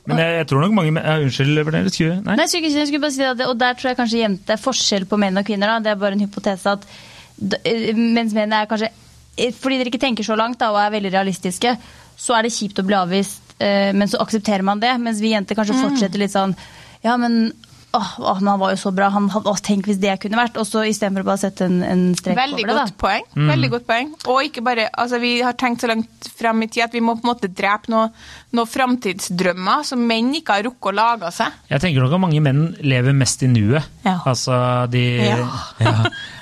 [0.10, 1.94] Men jeg, jeg tror nok mange ja, Unnskyld, Pernille.
[1.94, 2.38] Skulle Nei?
[2.40, 4.62] Nei, jeg skulle, jeg skulle bare si det, og der tror jeg kanskje jente, det
[4.64, 5.76] forskjell på menn og kvinner.
[5.76, 5.84] Da.
[5.86, 6.88] Det er bare en hypotese at
[7.38, 8.92] mens mennene er kanskje
[9.38, 11.76] eh, Fordi dere ikke tenker så langt da, og er veldig realistiske,
[12.16, 14.94] så er det kjipt å bli avvist, eh, men så aksepterer man det.
[15.02, 16.56] Mens vi jenter kanskje fortsetter litt sånn
[17.04, 17.52] Ja, men
[17.94, 19.10] åh, åh, men han var jo så bra.
[19.14, 20.58] Han, hadde- åh, tenk hvis det kunne vært.
[20.62, 23.02] Og så istedenfor å bare sette en, en strek Veldig over det, godt da.
[23.06, 23.28] poeng.
[23.52, 24.14] Veldig godt poeng.
[24.34, 27.16] Og ikke bare, altså Vi har tenkt så langt fram i tid at vi må
[27.20, 28.10] på en måte drepe noen
[28.54, 31.56] noe framtidsdrømmer som menn ikke har rukket å lage seg.
[31.72, 33.88] Jeg tenker nok at mange menn lever mest i nuet.
[34.06, 34.20] Ja.
[34.30, 34.58] Altså
[34.94, 35.40] de Ja.
[35.82, 35.94] ja,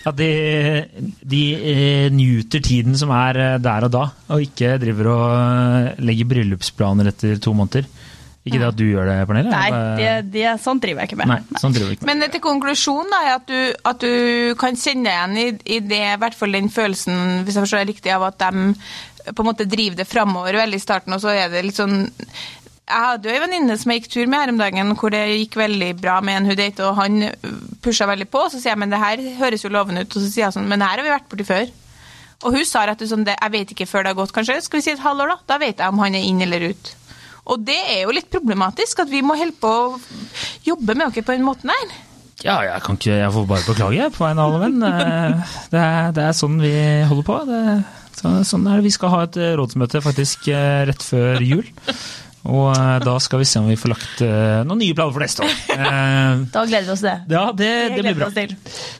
[0.09, 0.27] At de,
[1.29, 6.01] de eh, nyter tiden som er eh, der og da, og ikke driver og eh,
[6.03, 7.85] legger bryllupsplaner etter to måneder.
[8.41, 9.51] Ikke det at du gjør det, Pernille?
[9.53, 11.29] Nei, det, det, sånn driver jeg ikke med.
[11.29, 12.21] Nei, sånn driver jeg ikke med.
[12.23, 13.59] Men til konklusjonen er at du,
[13.91, 17.59] at du kan kjenne deg igjen i, i det, i hvert fall den følelsen, hvis
[17.59, 18.73] jeg forstår det riktig, av at de
[19.21, 22.07] på en måte driver det framover veldig i starten, og så er det litt sånn
[22.91, 25.21] jeg hadde jo ei venninne som jeg gikk tur med her om dagen, hvor det
[25.29, 27.21] gikk veldig bra med en hun date, og han
[27.85, 28.41] pusha veldig på.
[28.51, 30.67] Så sier jeg men det her høres jo lovende ut, og så sier jeg sånn
[30.67, 31.71] men det her har vi vært borti før.
[32.41, 34.81] Og hun sa rett og slett jeg vet ikke før det har gått, kanskje, skal
[34.81, 35.53] vi si et halvår, da?
[35.53, 36.91] Da vet jeg om han er inn eller ut.
[37.49, 39.99] Og det er jo litt problematisk, at vi må holde på å
[40.67, 41.93] jobbe med dere på den måten her.
[42.41, 44.79] Ja, jeg kan ikke Jeg får bare beklage på vegne av alle venn.
[45.71, 46.71] Det, er- det er sånn vi
[47.09, 47.37] holder på.
[47.49, 47.61] Det,
[48.17, 48.85] så, sånn er det.
[48.87, 51.67] Vi skal ha et eh, rådsmøte faktisk eh, rett før jul.
[52.49, 55.21] Og eh, da skal vi se om vi får lagt eh, noen nye planer for
[55.25, 55.53] neste år.
[55.75, 57.37] Eh, Da gleder vi oss til det.
[57.37, 58.31] Ja, det, det blir bra.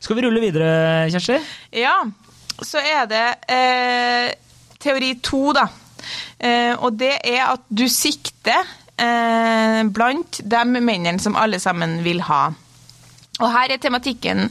[0.02, 0.74] Skal vi rulle videre,
[1.14, 1.40] Kjersti?
[1.82, 1.96] Ja,
[2.62, 4.28] så er det eh,
[4.82, 5.66] teori to, da.
[6.42, 8.66] Eh, og det er at du sikter
[8.98, 12.48] eh, blant de mennene som alle sammen vil ha.
[13.42, 14.50] Og her er tematikken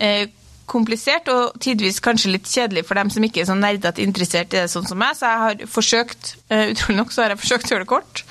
[0.00, 0.30] eh,
[0.72, 4.60] komplisert og tidvis kanskje litt kjedelig for dem som ikke er så nerdete interessert i
[4.62, 7.74] det sånn som meg, så jeg har forsøkt, utrolig nok så har jeg forsøkt å
[7.74, 8.22] gjøre det kort.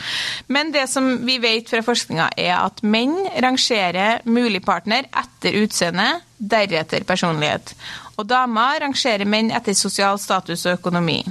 [0.50, 3.14] Men det som vi vet fra forskninga er at menn
[3.46, 6.08] rangerer mulig partner etter utseende,
[6.40, 7.76] deretter personlighet.
[8.18, 11.22] Og damer rangerer menn etter sosial status og økonomi.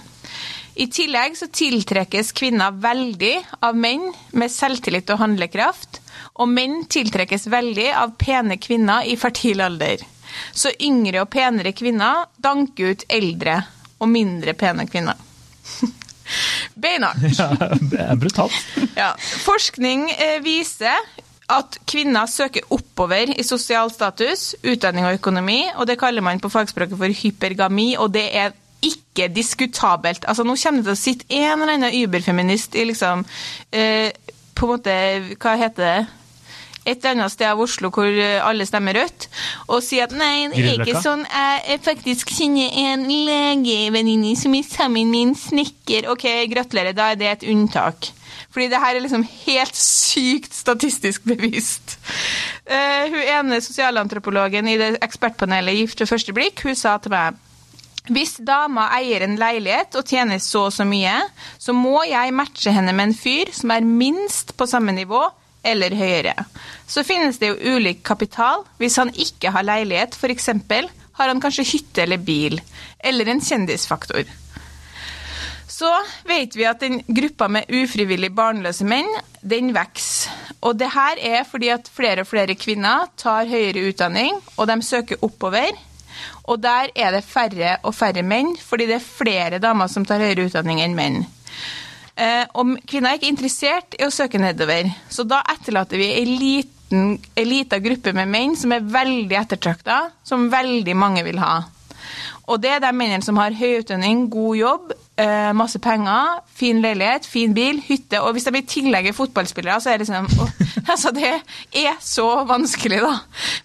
[0.81, 3.35] I tillegg så tiltrekkes kvinner veldig
[3.67, 5.99] av menn med selvtillit og handlekraft,
[6.41, 10.01] og menn tiltrekkes veldig av pene kvinner i fertil alder.
[10.57, 13.59] Så yngre og penere kvinner danker ut eldre
[14.01, 15.21] og mindre pene kvinner.
[16.81, 17.29] Beinhardt.
[17.37, 18.57] Ja, det er brutalt.
[19.03, 19.13] Ja.
[19.45, 20.97] Forskning eh, viser
[21.51, 26.49] at kvinner søker oppover i sosial status, utdanning og økonomi, og det kaller man på
[26.49, 30.25] fagspråket for hypergami, og det er ikke diskutabelt.
[30.29, 33.27] Altså, nå kommer det til å sitte en eller annen überfeminist i liksom
[33.73, 34.09] eh,
[34.57, 34.97] På en måte,
[35.41, 35.99] hva heter det?
[36.89, 39.27] Et eller annet sted av Oslo hvor eh, alle stemmer rødt,
[39.69, 41.27] og si at nei, det er ikke sånn.
[41.29, 46.09] Jeg faktisk kjenner en legevenninne som er sammen med en snekker.
[46.13, 48.09] Ok, gratulerer, da er det et unntak.
[48.51, 51.99] Fordi det her er liksom helt sykt statistisk bevist.
[52.65, 57.39] Uh, hun ene sosialantropologen i det ekspertpanelet Gift ved første blikk, hun sa til meg
[58.09, 61.19] hvis dama eier en leilighet og tjener så og så mye,
[61.61, 65.21] så må jeg matche henne med en fyr som er minst på samme nivå
[65.63, 66.35] eller høyere.
[66.89, 68.65] Så finnes det jo ulik kapital.
[68.81, 70.49] Hvis han ikke har leilighet, f.eks.,
[71.21, 72.57] har han kanskje hytte eller bil,
[73.05, 74.25] eller en kjendisfaktor.
[75.69, 75.91] Så
[76.29, 79.09] vet vi at den gruppa med ufrivillig barnløse menn,
[79.41, 80.33] den vokser.
[80.65, 84.77] Og det her er fordi at flere og flere kvinner tar høyere utdanning, og de
[84.85, 85.77] søker oppover.
[86.49, 90.23] Og der er det færre og færre menn, fordi det er flere damer som tar
[90.23, 91.23] høyere utdanning enn menn.
[92.21, 96.33] Eh, og kvinner er ikke interessert i å søke nedover, så da etterlater vi en
[96.41, 101.63] liten, ei lita gruppe med menn som er veldig ettertrakta, som veldig mange vil ha.
[102.51, 106.81] Og det er de mennene som har høy utdanning, god jobb, eh, masse penger, fin
[106.83, 108.21] leilighet, fin bil, hytte.
[108.25, 110.49] Og hvis de i tillegg er fotballspillere, så er det liksom å,
[110.93, 111.33] altså Det
[111.83, 113.17] er så vanskelig, da.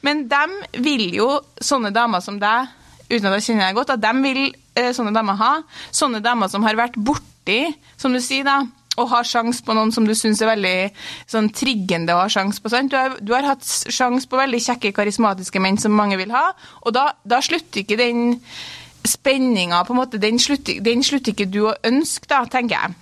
[0.05, 1.29] Men de vil jo
[1.61, 2.71] sånne damer som deg,
[3.09, 4.41] uten at jeg kjenner deg godt, at de vil
[4.75, 5.53] eh, sånne damer ha.
[5.95, 7.61] Sånne damer som har vært borti,
[8.01, 8.63] som du sier, da.
[8.95, 10.77] Og har sjans på noen som du syns er veldig
[11.27, 12.71] sånn triggende å ha sjans på.
[12.71, 16.47] Du, har, du har hatt sjans på veldig kjekke, karismatiske menn som mange vil ha,
[16.85, 18.37] og da, da slutter ikke den
[19.09, 22.95] spenninga på en måte, den slutter, den slutter ikke du å ønske, da, tenker jeg.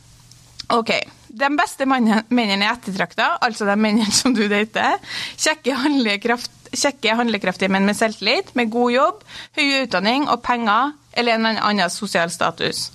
[0.74, 0.94] Ok.
[1.34, 5.00] De beste mennene er ettertrakta, altså de mennene som du dater.
[5.38, 9.24] Kjekke, handlekraft, kjekke handlekraftige menn med selvtillit, med god jobb,
[9.58, 12.88] høy utdanning og penger eller en annen sosial status.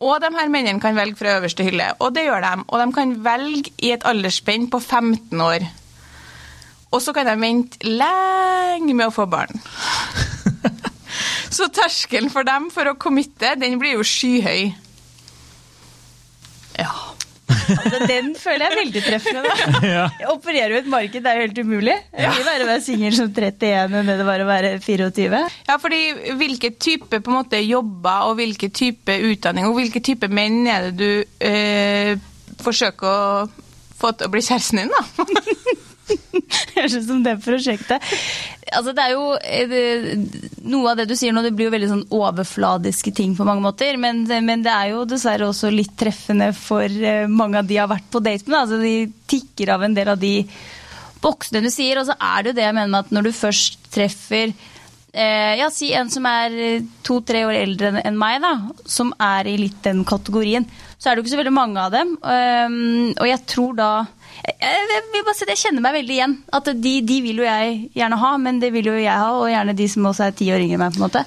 [0.00, 2.54] Og de her mennene kan velge fra øverste hylle, og det gjør de.
[2.68, 5.66] Og de kan velge i et aldersspenn på 15 år.
[6.90, 9.60] Og så kan de vente lenge med å få barn.
[11.50, 14.70] Så terskelen for dem for å committe, den blir jo skyhøy.
[16.78, 16.92] Ja.
[17.50, 19.42] Altså, den føler jeg er veldig treffende.
[19.44, 19.56] Da.
[19.90, 20.04] Ja.
[20.20, 21.96] Jeg opererer jo et marked, det er jo helt umulig.
[22.14, 25.40] Jeg vil mye å være singel som 31 enn det var å være 24.
[25.68, 26.00] Ja, fordi
[26.38, 30.90] hvilke type på en måte jobber og hvilke type utdanning og hvilke type menn er
[30.90, 32.12] det du øh,
[32.62, 33.48] forsøker å
[34.00, 35.02] få til å bli kjæresten din, da?
[36.76, 38.06] Høres ut som det prosjektet.
[38.76, 40.10] Altså, det er jo eh,
[40.70, 43.64] Noe av det du sier nå, det blir jo veldig sånn overfladiske ting på mange
[43.64, 43.96] måter.
[44.00, 47.90] Men, men det er jo dessverre også litt treffende for eh, mange av de har
[47.90, 48.58] vært på date med.
[48.62, 50.34] Altså, de tikker av en del av de
[51.24, 52.00] boksene du sier.
[52.00, 54.52] Og så er det jo det jeg mener med at når du først treffer
[55.12, 58.54] eh, ja, si en som er to-tre år eldre enn meg, da,
[58.86, 60.68] som er i litt den kategorien,
[61.00, 62.16] så er det jo ikke så veldig mange av dem.
[62.20, 63.90] Um, og jeg tror da
[64.40, 64.56] jeg,
[64.90, 66.36] jeg, vil bare si at jeg kjenner meg veldig igjen.
[66.56, 69.50] At de, de vil jo jeg gjerne ha, men det vil jo jeg ha, og
[69.52, 70.94] gjerne de som også er ti år yngre enn meg.
[70.96, 71.24] på en måte.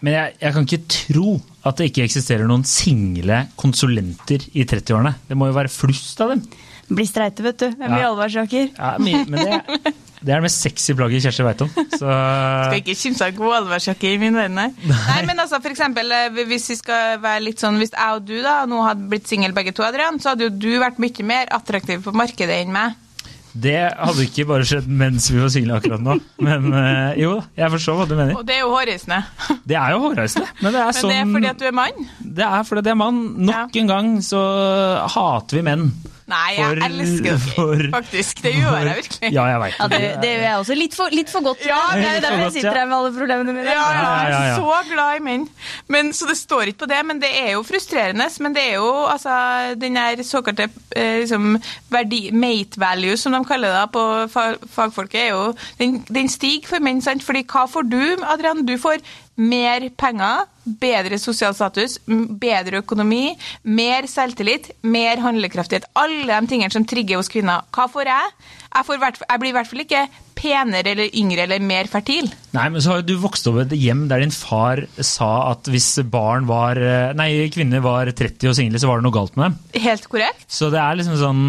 [0.00, 1.32] Men jeg, jeg, kan ikke tro
[1.68, 5.14] at det ikke eksisterer noen single konsulenter i 30-årene.
[5.28, 6.44] Det må jo være flust av dem.
[6.90, 7.66] Blir streite, vet du.
[7.68, 8.08] Det blir Ja.
[8.10, 8.70] allværsjakker.
[8.78, 9.60] Ja, men det,
[10.20, 11.70] det er det mest sexy plagget Kjersti veit om.
[11.96, 14.68] Så Skal ikke kimse av god allværsjakke i min verden, nei.
[14.90, 15.20] nei.
[15.28, 18.36] Men altså, for eksempel, eh, hvis vi skal være litt sånn, hvis jeg og du
[18.44, 21.48] da, nå hadde blitt single begge to, Adrian, så hadde jo du vært mye mer
[21.56, 22.98] attraktiv på markedet enn meg.
[23.50, 26.18] det hadde ikke bare skjedd mens vi var single akkurat nå.
[26.46, 28.36] Men eh, jo jeg forstår hva du mener.
[28.38, 29.22] Og det er jo hårreisende.
[29.66, 30.52] Det er jo hårreisende.
[30.60, 32.06] Men det er, Men sånn, det er fordi at du er mann?
[32.38, 33.20] det er fordi at jeg er mann.
[33.50, 34.44] Nok en gang så
[35.16, 35.88] hater vi menn.
[36.30, 38.42] Nei, jeg For- elsker dere, for- faktisk.
[38.44, 39.32] Det gjør jeg virkelig.
[39.34, 39.78] Ja, jeg vet.
[39.80, 40.76] Ja, det, det gjør jeg også.
[40.80, 41.64] Litt for, litt for godt.
[41.66, 43.66] Ja, det er derfor jeg sitter her med alle problemene mine.
[43.74, 44.56] Ja, ja, Ja, ja, ja.
[44.60, 45.48] så glad i menn.
[45.90, 48.28] Men, så det står ikke på det, men det er jo frustrerende.
[48.40, 49.34] Men det er jo altså,
[49.80, 51.56] den der såkalte eh, liksom,
[51.90, 54.04] verdi, mate value, som de kaller det på
[54.74, 55.42] fagfolket, er jo
[55.80, 57.24] den, den stiger for menn, sant?
[57.26, 58.62] Fordi hva får du, Adrian?
[58.66, 59.02] Du får
[59.40, 65.88] mer penger, bedre sosial status, bedre økonomi, mer selvtillit, mer handlekraftighet.
[65.98, 67.64] Alle de tingene som trigger hos kvinner.
[67.74, 68.34] Hva får jeg?
[68.70, 70.04] Jeg, får hvert, jeg blir i hvert fall ikke
[70.40, 72.28] penere eller yngre eller mer fertil.
[72.54, 75.68] Nei, men så har du vokst opp i et hjem der din far sa at
[75.68, 79.36] hvis barn var eh, Nei, kvinner var 30 og single, så var det noe galt
[79.36, 79.82] med dem.
[79.84, 80.46] Helt korrekt.
[80.50, 81.42] Så det er liksom sånn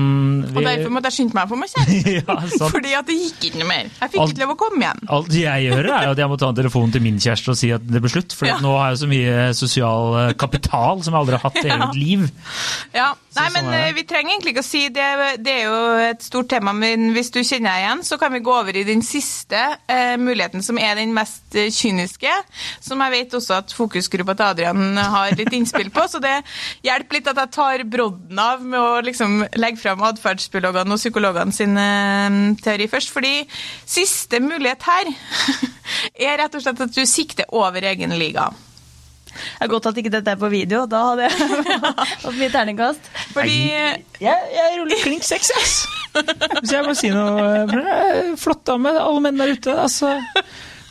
[0.50, 1.72] vi- Og derfor måtte jeg skynde meg få meg
[2.18, 2.74] ja, sant.
[2.74, 3.94] Fordi at det gikk ikke noe mer.
[4.02, 5.04] Jeg fikk Alt- ikke lov å komme igjen.
[5.20, 7.72] Alt jeg gjør, er at jeg må ta en telefon til min kjæreste og si
[7.78, 8.36] at det blir slutt.
[8.36, 8.58] For Ja.
[8.66, 11.90] nå har jeg så mye sosial eh, kapital som jeg aldri har hatt i hele
[11.90, 12.30] mitt liv.
[12.96, 15.08] Ja, Nei, sånn men eh, Vi trenger egentlig ikke å si det.
[15.40, 18.42] Det er jo et stort tema, men hvis du kjenner deg igjen, så kan vi
[18.44, 22.34] gå over i den siste eh, muligheten, som er den mest eh, kyniske.
[22.84, 26.04] Som jeg vet også at fokusgruppa til Adrian har litt innspill på.
[26.12, 26.34] Så det
[26.84, 31.56] hjelper litt at jeg tar brodden av med å liksom legge fram atferdsbiologene og psykologene
[31.56, 31.80] sin
[32.60, 33.14] teori først.
[33.16, 33.46] Fordi
[33.88, 35.14] siste mulighet her
[36.28, 38.50] er rett og slett at du sikter over egen liga.
[39.32, 40.86] Det er godt at ikke dette er på video.
[40.92, 41.52] Da hadde jeg
[42.26, 43.12] fått mye terningkast.
[43.36, 45.78] Fordi Jeg, jeg ruller klink seks, ass!
[46.60, 49.78] Hvis jeg må si noe Flott dame, alle menn der ute.
[49.86, 50.18] Altså,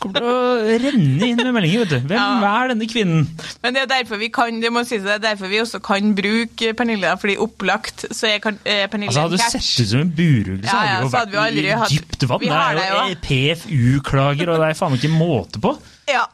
[0.00, 2.06] kommer til å renne inn med meldinger, vet du.
[2.08, 2.54] Hvem Ja.
[2.62, 3.26] er denne kvinnen?
[3.60, 6.14] Men det er derfor vi kan, det må sies, det er derfor vi også kan
[6.16, 10.00] bruke Pernille, fordi opplagt så er kan- eh, Pernille Altså, hadde du sett ut som
[10.06, 12.40] en burugle, så Ja, hadde ja, jo så hadde vi vært i dypt vann.
[12.40, 13.20] Det er jo jo.
[13.28, 15.76] PFU-klager, og det er faen ikke måte på.
[16.08, 16.24] Ja.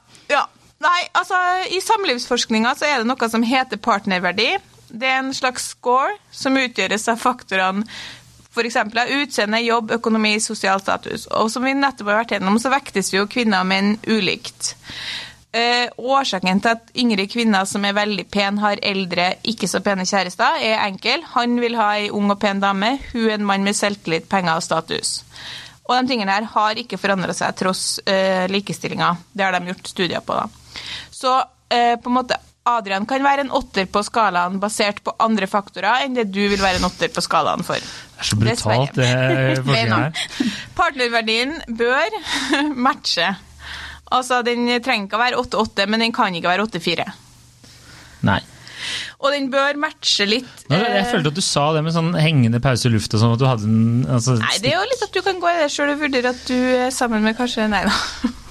[0.85, 1.39] Nei, altså,
[1.73, 4.51] i samlivsforskninga så er det noe som heter partnerverdi.
[4.87, 7.87] Det er en slags score som utgjøres av faktorene
[8.57, 8.77] f.eks.
[9.23, 11.27] utseende, jobb, økonomi, sosial status.
[11.37, 14.73] Og som vi nettopp har vært gjennom, så vektes jo kvinner og menn ulikt.
[15.57, 20.05] Eh, årsaken til at yngre kvinner som er veldig pen, har eldre, ikke så pene
[20.09, 21.25] kjærester, er enkel.
[21.37, 24.67] Han vil ha ei ung og pen dame, hun en mann med selvtillit, penger og
[24.67, 25.21] status.
[25.87, 29.13] Og de tingene her har ikke forandra seg tross eh, likestillinga.
[29.33, 30.35] Det har de gjort studier på.
[30.35, 30.83] da.
[31.15, 31.33] Så
[31.71, 36.03] eh, på en måte Adrian kan være en åtter på skalaen basert på andre faktorer
[36.03, 37.79] enn det du vil være en åtter på skalaen for.
[37.79, 39.11] Det er så brutalt, det
[39.61, 40.25] forskningen her.
[40.81, 42.19] Partnerverdien bør
[42.89, 43.31] matche.
[44.11, 47.07] Altså, Den trenger ikke å være 8-8, men den kan ikke være 8-4.
[48.27, 48.41] Nei.
[49.23, 52.15] Og den bør matche litt Nå, jeg eh, følte at du sa det med sånn
[52.19, 55.07] hengende pause i lufta, sånn at du hadde en altså, Nei, det er jo litt
[55.07, 57.69] at du kan gå i det sjøl og vurdere at du er sammen med kanskje
[57.73, 57.97] Nei da.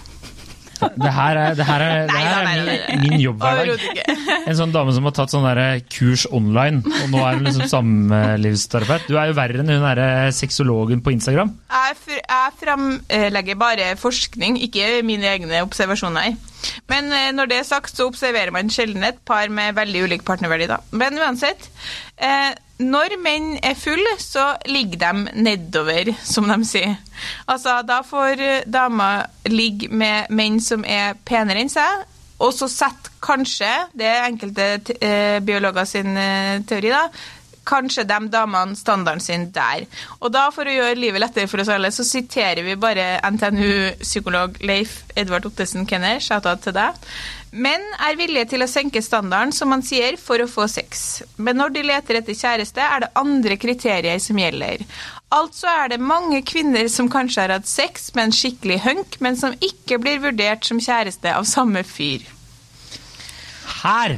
[0.75, 3.99] Det her er, det her er, det her er min, min jobb hver dag.
[4.45, 5.47] En sånn dame som har tatt sånn
[5.91, 9.07] kurs online, og nå er hun liksom samlivsterapeut.
[9.07, 11.53] Du er jo verre enn hun derre sexologen på Instagram.
[11.71, 16.35] Jeg, fr jeg framlegger bare forskning, ikke mine egne observasjoner.
[16.91, 20.25] Men eh, når det er sagt, så observerer man sjelden et par med veldig ulik
[20.27, 20.69] partnerverdi.
[20.71, 20.79] Da.
[20.95, 21.69] Men uansett,
[22.17, 22.51] eh,
[22.81, 26.97] når menn er fulle, så ligger de nedover, som de sier.
[27.47, 32.03] Altså, da får eh, damer ligge med menn som er penere enn seg,
[32.43, 34.65] og så setter kanskje, det er enkelte
[35.47, 36.17] biologer sin
[36.67, 37.05] teori, da,
[37.67, 39.85] kanskje de damene standarden sin der.
[40.21, 44.61] Og da, for å gjøre livet lettere for oss alle, så siterer vi bare NTNU-psykolog
[44.65, 47.01] Leif Edvard Ottesen Kenner, shout-out til deg.
[47.55, 51.23] Menn er villige til å senke standarden, som man sier, for å få sex.
[51.39, 54.83] Men når de leter etter kjæreste, er det andre kriterier som gjelder.
[55.35, 59.39] Altså er det mange kvinner som kanskje har hatt sex med en skikkelig hunk, men
[59.39, 62.27] som ikke blir vurdert som kjæreste av samme fyr.
[63.85, 64.17] Her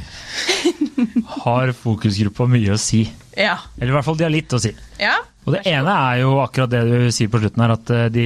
[1.44, 3.06] har fokusgruppa mye å si.
[3.38, 3.56] Ja.
[3.78, 4.72] Eller i hvert fall de har litt å si.
[5.00, 5.16] Ja.
[5.46, 8.24] Og Det ene er jo akkurat det du sier på slutten her, at eh, de,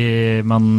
[0.48, 0.70] man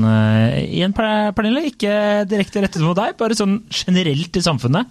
[0.59, 1.93] i en Pernille, ikke
[2.27, 4.89] direkte rettet mot deg, bare sånn generelt i samfunnet.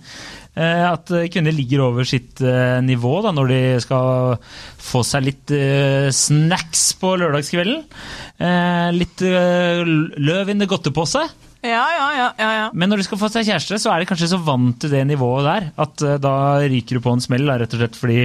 [0.52, 2.42] Uh, at kvinner ligger over sitt
[2.84, 4.34] nivå da, når de skal
[4.84, 5.52] få seg litt
[6.12, 7.86] snacks på lørdagskvelden.
[8.96, 11.24] litt løv in the godtepose.
[11.62, 14.38] Ja, ja, ja, Men når du skal få seg kjæreste, så er de kanskje så
[14.42, 17.78] vant til det nivået der at uh, da ryker du på en smell, rett og
[17.78, 18.24] slett fordi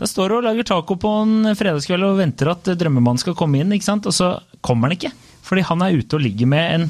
[0.00, 3.36] da står du og lager taco på en fredagskveld og venter at uh, drømmemannen skal
[3.36, 4.08] komme inn, ikke sant?
[4.08, 4.30] og så
[4.64, 5.12] kommer han ikke.
[5.44, 6.88] Fordi han er ute og ligger med en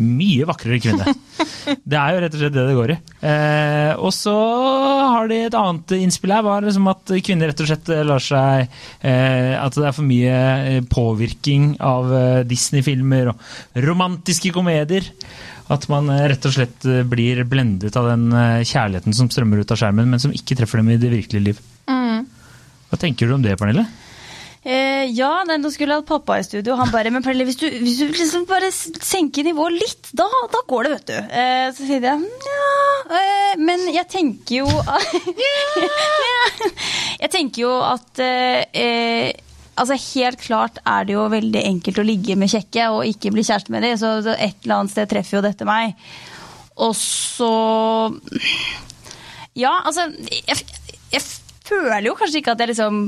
[0.00, 1.14] mye vakrere kvinne.
[1.90, 2.96] Det er jo rett og slett det det går i.
[3.30, 7.68] Eh, og så har de et annet innspill her, var liksom at kvinner rett og
[7.68, 8.64] slett lar seg
[9.06, 10.40] eh, At det er for mye
[10.72, 15.06] eh, påvirkning av eh, Disney-filmer og romantiske komedier.
[15.70, 18.28] At man eh, rett og slett blir blendet av den
[18.66, 21.64] kjærligheten som strømmer ut av skjermen, men som ikke treffer dem i det virkelige liv.
[21.90, 22.26] Mm.
[22.90, 23.86] Hva tenker du om det, Pernille?
[25.10, 26.76] Ja, nei, nå skulle jeg hatt pappa i studio.
[26.78, 30.60] Han bare Men Pernille, hvis du, hvis du liksom bare senker nivået litt, da, da,
[30.70, 31.16] går det, vet du.
[31.40, 32.18] Eh, så sier jeg
[32.50, 32.70] ja,
[33.18, 34.68] eh, men jeg tenker jo
[37.22, 39.30] Jeg tenker jo at eh, eh,
[39.80, 43.44] Altså Helt klart er det jo veldig enkelt å ligge med kjekke og ikke bli
[43.46, 43.96] kjæreste med dem.
[44.00, 45.96] Så, så et eller annet sted treffer jo dette meg.
[46.84, 47.52] Og så
[49.58, 50.58] Ja, altså jeg,
[51.14, 51.22] jeg
[51.70, 53.02] føler jo kanskje ikke at jeg liksom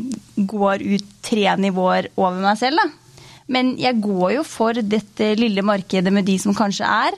[0.49, 2.89] går ut tre nivåer over meg selv, da.
[3.53, 7.17] Men jeg går jo for dette lille markedet med de som kanskje er.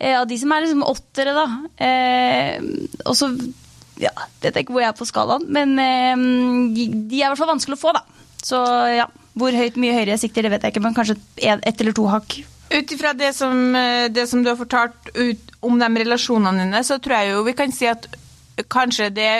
[0.00, 1.46] Eh, av de som er liksom åttere, da.
[1.86, 2.62] Eh,
[3.04, 3.32] og så
[4.00, 6.22] ja, Vet jeg ikke hvor jeg er på skalaen, men eh,
[6.72, 8.04] de, er i hvert fall vanskelig å få, da.
[8.40, 8.60] Så
[8.96, 11.96] ja, hvor høyt, mye høyere jeg sikter, det vet jeg ikke, men kanskje ett eller
[11.96, 12.38] to hakk.
[12.70, 13.34] Ut ifra det,
[14.14, 17.56] det, som du har fortalt ut om de relasjonene dine, så tror jeg jo vi
[17.58, 18.06] kan si at
[18.72, 19.32] kanskje det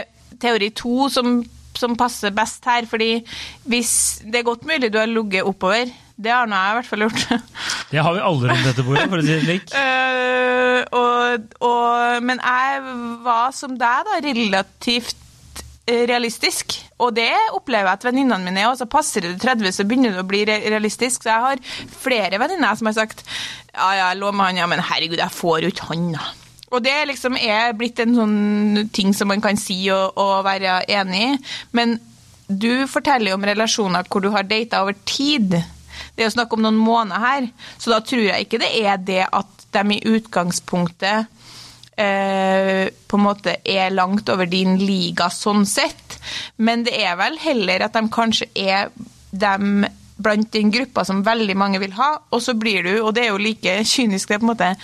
[0.43, 1.41] teori to som,
[1.79, 2.87] som, passer best her.
[2.91, 3.25] fordi
[3.65, 5.91] hvis Det er godt mulig du har ligget oppover.
[6.21, 7.23] Det har nå jeg i hvert fall gjort.
[7.91, 9.73] Det har vi aldri rundt dette bordet, for å si det slik.
[9.73, 12.83] Uh, og, og, men jeg
[13.25, 15.17] var som deg, da, relativt
[15.91, 16.77] realistisk.
[17.01, 18.71] Og det opplever jeg at venninnene mine er.
[18.71, 21.25] Og så passer det 30, så begynner du å bli realistisk.
[21.25, 21.65] Så jeg har
[22.03, 25.35] flere venninner som har sagt ja, ja, jeg lå med han, ja, men herregud, jeg
[25.35, 26.31] får jo ikke han, da.
[26.71, 30.85] Og det liksom er blitt en sånn ting som man kan si og, og være
[30.91, 31.33] enig i.
[31.77, 31.99] Men
[32.51, 35.55] du forteller jo om relasjoner hvor du har data over tid.
[36.15, 38.99] Det er jo snakk om noen måneder her, så da tror jeg ikke det er
[39.03, 41.29] det at de i utgangspunktet
[42.01, 46.19] eh, på en måte er langt over din liga sånn sett,
[46.59, 48.91] men det er vel heller at de kanskje er
[49.31, 49.85] dem
[50.21, 53.33] blant den gruppa som veldig mange vil ha, og så blir du, og det er
[53.33, 54.75] jo like kynisk, det på en måte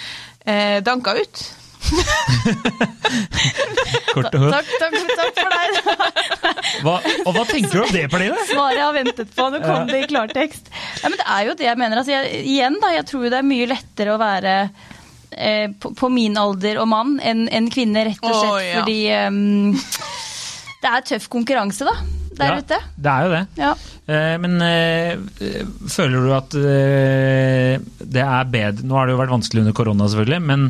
[0.46, 1.46] eh, danka ut.
[4.16, 5.70] Kort og Takk, takk, takk for deg.
[6.84, 8.38] hva, og hva tenker du om det, Pernille?
[8.48, 9.44] Svaret jeg har ventet på.
[9.52, 10.64] Nå kom det i klartekst.
[11.02, 11.96] Ja, men det er jo det jeg mener.
[12.00, 16.06] Altså, jeg, igjen, da, jeg tror det er mye lettere å være eh, på, på,
[16.12, 18.74] min alder og mann enn en kvinne, rett og slett oh, ja.
[18.80, 19.74] fordi um,
[20.82, 21.94] det er tøff konkurranse, da
[22.36, 22.78] der ja, ute.
[22.96, 23.42] Det er jo det.
[23.58, 23.70] Ja.
[24.06, 29.34] Eh, men eh, føler du at eh, det er bedre Nå har det jo vært
[29.34, 30.68] vanskelig under korona, selvfølgelig, men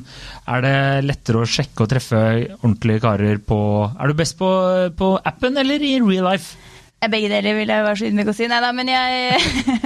[0.54, 2.22] er det lettere å sjekke og treffe
[2.62, 3.60] ordentlige karer på
[3.90, 4.50] Er du best på,
[4.96, 6.56] på appen eller i real life?
[7.06, 8.46] Begge deler vil jeg være så ydmyk å si.
[8.50, 9.36] Nei da, men jeg,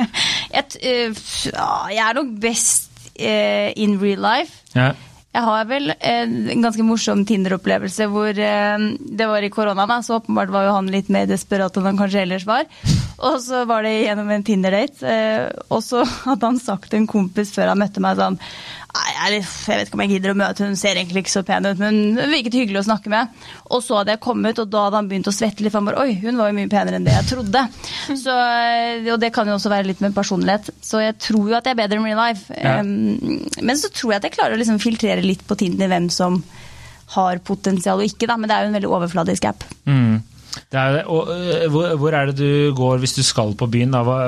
[0.57, 2.87] jeg, jeg er nok best
[3.21, 4.63] in real life.
[4.73, 4.93] Ja.
[5.31, 10.51] Jeg har vel en ganske morsom Tinder-opplevelse hvor eh, det var i korona, så åpenbart
[10.51, 12.67] var jo han litt mer desperat enn han kanskje ellers var.
[13.21, 17.11] Og så var det gjennom en Tinder-date, eh, og så hadde han sagt til en
[17.11, 18.39] kompis før han møtte meg sånn
[18.91, 21.79] jeg, vet ikke om jeg gidder å møte hun ser egentlig ikke så pen ut,
[21.79, 23.31] men hun virket hyggelig å snakke med.
[23.71, 25.73] Og så hadde jeg kommet, og da hadde han begynt å svette litt.
[25.73, 27.63] For han bare Oi, hun var jo mye penere enn det jeg trodde.
[28.25, 30.73] Så, og det kan jo også være litt med personlighet.
[30.83, 32.57] Så jeg tror jo at jeg er bedre enn real life.
[32.57, 32.81] Ja.
[32.83, 36.41] Men så tror jeg at jeg klarer å liksom filtrere litt på Tinder hvem som
[37.15, 38.39] har potensial og ikke, da.
[38.39, 39.67] Men det er jo en veldig overfladisk app.
[39.87, 40.19] Mm.
[40.71, 41.03] Er det.
[41.07, 43.95] Og, uh, hvor, hvor, er det du går hvis du skal på byen?
[43.95, 44.05] Da?
[44.07, 44.19] Hva,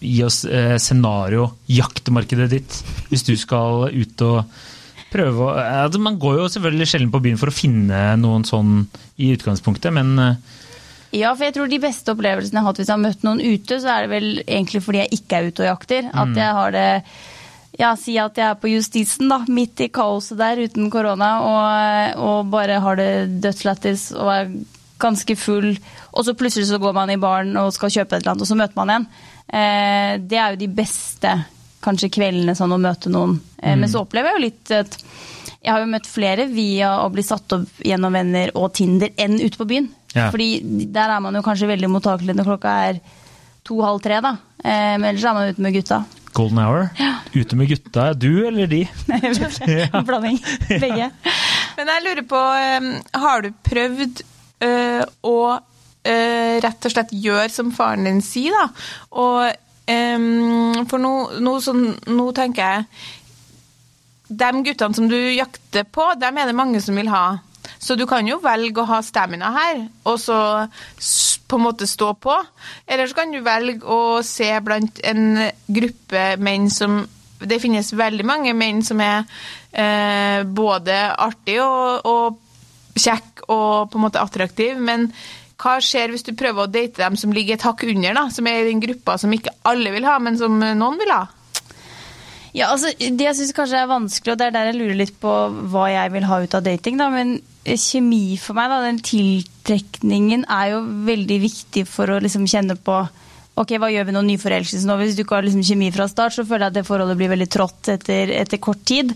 [0.00, 2.76] gi oss eh, scenario, jaktmarkedet ditt,
[3.10, 4.58] hvis du skal ut og
[5.08, 8.82] prøve å altså Man går jo selvfølgelig sjelden på byen for å finne noen sånn
[9.16, 10.54] i utgangspunktet, men eh,
[11.16, 13.40] ja, for jeg tror de beste opplevelsene jeg har hatt hvis jeg har møtt noen
[13.40, 16.08] ute, så er det vel egentlig fordi jeg ikke er ute og jakter.
[16.12, 16.40] At mm.
[16.42, 16.88] jeg har det
[17.78, 22.20] Ja, si at jeg er på Justisen, da, midt i kaoset der uten korona, og,
[22.26, 24.50] og bare har det dødslættis og er
[24.98, 25.72] ganske full,
[26.12, 28.50] og så plutselig så går man i baren og skal kjøpe et eller annet, og
[28.50, 29.06] så møter man en.
[29.48, 31.34] Eh, det er jo de beste
[31.84, 33.38] kanskje kveldene sånn å møte noen.
[33.58, 33.84] Eh, mm.
[33.84, 34.98] Men så opplever jeg jo litt at
[35.58, 39.38] jeg har jo møtt flere via å bli satt opp gjennom venner og Tinder enn
[39.40, 39.88] ute på byen.
[40.14, 40.28] Ja.
[40.32, 43.00] Fordi der er man jo kanskje veldig mottakelig når klokka er
[43.68, 44.36] to-halv tre, da.
[44.62, 46.02] Eh, men ellers er man ute med gutta.
[46.36, 46.88] Golden hour.
[47.34, 48.12] Ute med gutta.
[48.14, 48.84] Du eller de?
[49.92, 50.38] En blanding.
[50.68, 51.10] Begge.
[51.78, 52.86] Men jeg lurer på, eh,
[53.22, 54.22] har du prøvd
[54.64, 58.68] eh, å eh, rett og slett gjør som faren din sier, da?
[59.22, 66.36] Og For nå, nå, sånn, nå tenker jeg De guttene som du jakter på, dem
[66.36, 67.38] er det mange som vil ha.
[67.80, 70.38] Så du kan jo velge å ha stamina her, og så
[71.48, 72.34] på en måte stå på.
[72.86, 77.04] Eller så kan du velge å se blant en gruppe menn som
[77.38, 79.20] Det finnes veldig mange menn som er
[79.70, 82.47] eh, både artig og, og
[83.00, 85.08] kjekk og på en måte attraktiv, men
[85.58, 88.28] hva skjer hvis du prøver å date dem som ligger et hakk under, da?
[88.30, 91.24] Som er i den gruppa som ikke alle vil ha, men som noen vil ha?
[92.56, 95.16] Ja, altså, Det jeg syns kanskje er vanskelig, og det er der jeg lurer litt
[95.20, 95.34] på
[95.72, 97.38] hva jeg vil ha ut av dating, da, men
[97.68, 103.02] kjemi for meg, da, den tiltrekningen er jo veldig viktig for å liksom kjenne på
[103.58, 104.96] Ok, hva gjør vi når nyforelskelse nå?
[105.00, 107.32] Hvis du ikke har liksom kjemi fra start, så føler jeg at det forholdet blir
[107.32, 109.14] veldig trått etter, etter kort tid.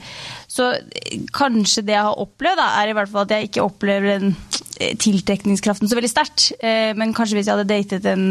[0.50, 3.66] Så eh, kanskje det jeg har opplevd, da, er i hvert fall at jeg ikke
[3.68, 4.34] opplever den
[4.80, 6.50] eh, tiltrekningskraften så veldig sterkt.
[6.58, 8.28] Eh, Men kanskje hvis jeg hadde datet en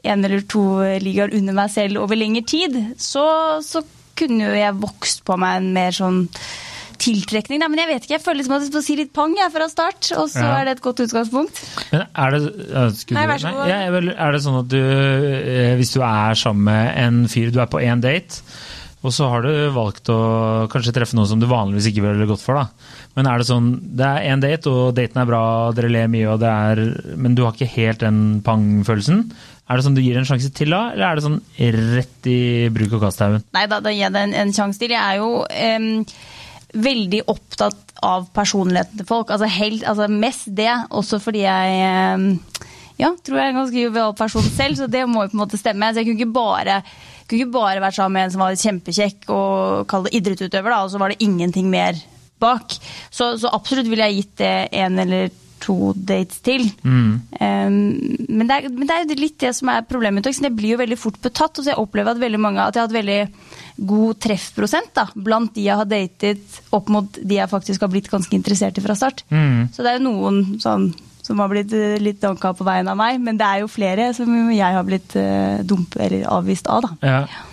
[0.00, 0.62] en eller to
[1.04, 3.24] ligaer under meg selv over lengre tid, så,
[3.60, 3.82] så
[4.16, 6.22] kunne jo jeg vokst på meg en mer sånn
[7.00, 7.60] tiltrekning.
[7.62, 9.52] Nei, men jeg vet ikke, jeg føler liksom at jeg får si litt pang jeg
[9.54, 10.50] fra start, og så Ja.
[10.60, 11.62] er det et godt utgangspunkt.
[11.92, 12.42] Men er det,
[13.16, 13.68] Nei, vær så god.
[13.68, 17.60] ja, er det sånn at du, eh, hvis du er sammen med en fyr, du
[17.60, 18.42] er på én date,
[19.02, 22.42] og så har du valgt å kanskje treffe noen som du vanligvis ikke ville gått
[22.44, 22.66] for, da.
[23.16, 26.28] Men er det sånn, det er én date, og daten er bra, dere ler mye,
[26.34, 29.30] og det er, men du har ikke helt den pang-følelsen.
[29.70, 31.40] Er det sånn du gir en sjanse til da, eller er det sånn
[31.96, 33.42] rett i bruk og kasthaugen?
[33.54, 34.90] Nei, da, da gir jeg det en, en sjanse til.
[34.90, 36.04] Jeg er jo em,
[36.74, 39.32] veldig opptatt av personligheten til folk.
[39.32, 42.38] Altså, helt, altså mest det, også fordi jeg
[43.00, 45.42] ja, tror jeg er en ganske jovial person selv, så det må jo på en
[45.44, 45.90] måte stemme.
[45.90, 46.80] Så jeg kunne ikke bare,
[47.26, 50.82] kunne ikke bare vært sammen med en som var kjempekjekk og kall det idrettsutøver, da,
[50.84, 51.98] og så var det ingenting mer
[52.40, 52.76] bak.
[53.12, 55.32] Så, så absolutt ville jeg gitt det en eller
[55.62, 56.66] to dates til.
[56.82, 57.10] Mm.
[57.36, 57.76] Um,
[58.28, 60.24] men, det er, men det er litt det som er problemet.
[60.26, 60.40] Tox.
[60.44, 61.58] Jeg blir jo veldig fort betatt.
[61.58, 63.20] Og så jeg opplever at veldig mange at jeg har hatt veldig
[63.90, 68.10] god treffprosent da, blant de jeg har datet, opp mot de jeg faktisk har blitt
[68.12, 69.24] ganske interessert i fra start.
[69.30, 69.70] Mm.
[69.72, 70.90] Så det er jo noen sånn,
[71.24, 74.10] som har blitt eh, litt danka på veien av meg, men det er jo flere
[74.16, 76.84] som jeg har blitt uh, dump eller avvist av.
[76.84, 76.98] da.
[77.06, 77.46] Ja.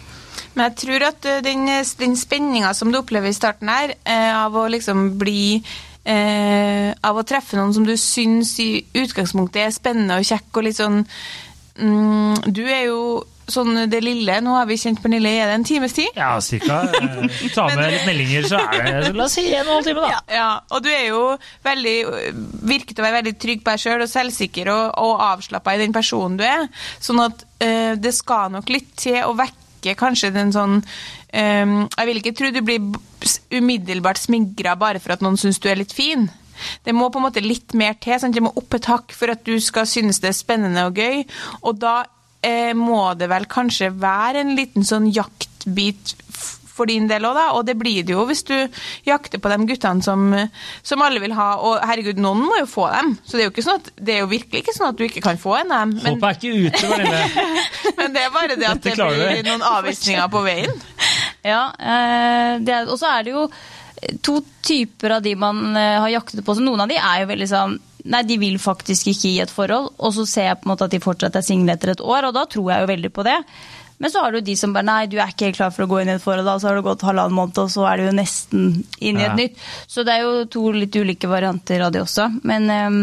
[0.58, 1.68] Men jeg tror at eh, den,
[2.00, 5.62] den spenninga som du opplever i starten her, eh, av å liksom bli
[6.08, 10.68] eh, Av å treffe noen som du syns i utgangspunktet er spennende og kjekk og
[10.68, 13.02] litt sånn mm, Du er jo
[13.48, 16.10] sånn det lille Nå har vi kjent Pernille er det en times tid?
[16.18, 16.82] Ja, cirka.
[17.00, 19.88] Eh, Ta med litt meldinger, så er det La oss si en og en halv
[19.88, 20.24] time, da.
[20.40, 21.22] Ja, og du er jo
[21.68, 21.96] veldig
[22.72, 25.96] Virket å være veldig trygg på deg sjøl og selvsikker og, og avslappa i den
[25.96, 26.68] personen du er.
[27.04, 32.10] Sånn at eh, det skal nok litt til å vekke kanskje den sånn um, Jeg
[32.10, 32.84] vil ikke tro du blir
[33.54, 36.28] umiddelbart smigra bare for at noen syns du er litt fin.
[36.84, 38.18] Det må på en måte litt mer til.
[38.20, 38.36] Sant?
[38.36, 41.24] Det må opp et hakk for at du skal synes det er spennende og gøy.
[41.64, 42.00] Og da
[42.46, 46.16] eh, må det vel kanskje være en liten sånn jaktbit
[46.78, 47.48] for din del òg, da.
[47.58, 48.56] Og det blir det jo hvis du
[49.08, 50.30] jakter på de guttene som,
[50.86, 51.50] som alle vil ha.
[51.68, 53.16] Og herregud, noen må jo få dem.
[53.24, 55.08] Så det er jo, ikke sånn at, det er jo virkelig ikke sånn at du
[55.08, 55.98] ikke kan få en av dem.
[56.04, 57.48] Men, Håpet er ikke ute, Pernille.
[58.00, 60.78] men det er bare det at det blir noen avvisninger på veien.
[61.48, 62.58] Ja, eh,
[62.90, 63.46] og så er det jo
[64.22, 66.56] to typer av de man eh, har jaktet på.
[66.56, 69.52] Så noen av de er jo veldig sånn Nei, de vil faktisk ikke i et
[69.52, 69.90] forhold.
[70.00, 72.30] Og så ser jeg på en måte at de fortsatt er single etter et år,
[72.30, 73.36] og da tror jeg jo veldig på det.
[74.00, 75.90] Men så har du de som bare nei, du er ikke helt klar for å
[75.90, 77.98] gå inn i et forhold, og så har det gått halvannen måned, og så er
[77.98, 78.68] du jo nesten
[79.02, 79.32] inn i Ja.
[79.32, 79.58] et nytt.
[79.90, 82.28] Så det er jo to litt ulike varianter av det også.
[82.46, 83.00] Men um...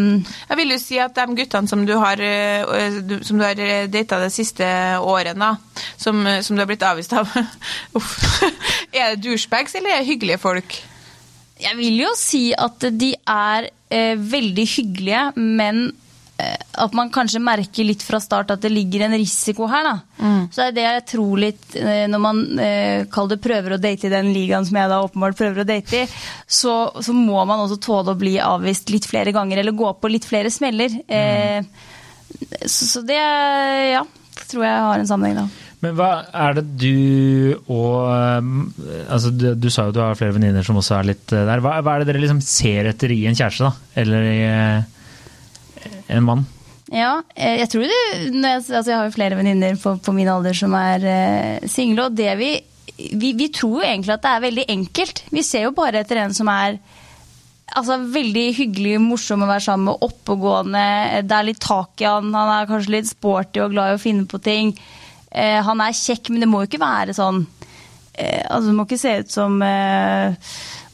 [0.50, 3.88] Jeg vil jo si at de guttene som du har, øh, som du har øh,
[3.90, 4.64] data de siste
[5.02, 5.56] årene,
[5.98, 7.26] som, øh, som du har blitt avvist av
[7.98, 8.14] Uff.
[8.94, 10.78] Er det douchebags, eller er det hyggelige folk?
[11.60, 16.03] Jeg vil jo si at de er eh, veldig hyggelige, men eh,
[16.36, 19.86] at man kanskje merker litt fra start at det ligger en risiko her.
[19.86, 20.30] Da.
[20.50, 23.80] Så det er det jeg tror litt eh, når man eh, kaller det prøver å
[23.80, 26.04] date i den ligaen som jeg da åpenbart prøver å date i,
[26.46, 30.10] så, så må man også tåle å bli avvist litt flere ganger eller gå på
[30.10, 30.96] litt flere smeller.
[31.06, 31.62] Eh,
[32.64, 34.02] så, så det ja,
[34.48, 35.70] tror jeg har en sammenheng, da.
[35.84, 40.32] Men hva er det du og altså du, du sa jo at du har flere
[40.32, 41.60] venninner som også er litt der.
[41.60, 43.90] Hva, hva er det dere liksom ser etter i en kjæreste, da?
[44.00, 44.40] Eller i
[46.14, 46.44] uh, en mann?
[46.94, 47.98] Ja, eh, jeg tror det
[48.44, 52.16] altså jeg har jo flere venninner på, på min alder som er uh, single, og
[52.16, 52.50] det vi,
[53.18, 55.24] vi Vi tror jo egentlig at det er veldig enkelt.
[55.34, 56.78] Vi ser jo bare etter en som er
[57.72, 60.84] altså, veldig hyggelig, morsom å være sammen med, oppegående.
[61.26, 64.04] Det er litt tak i han, han er kanskje litt sporty og glad i å
[64.04, 64.74] finne på ting.
[65.34, 68.84] Eh, han er kjekk, men det må jo ikke være sånn eh, Altså, det må
[68.86, 70.36] ikke se ut som eh,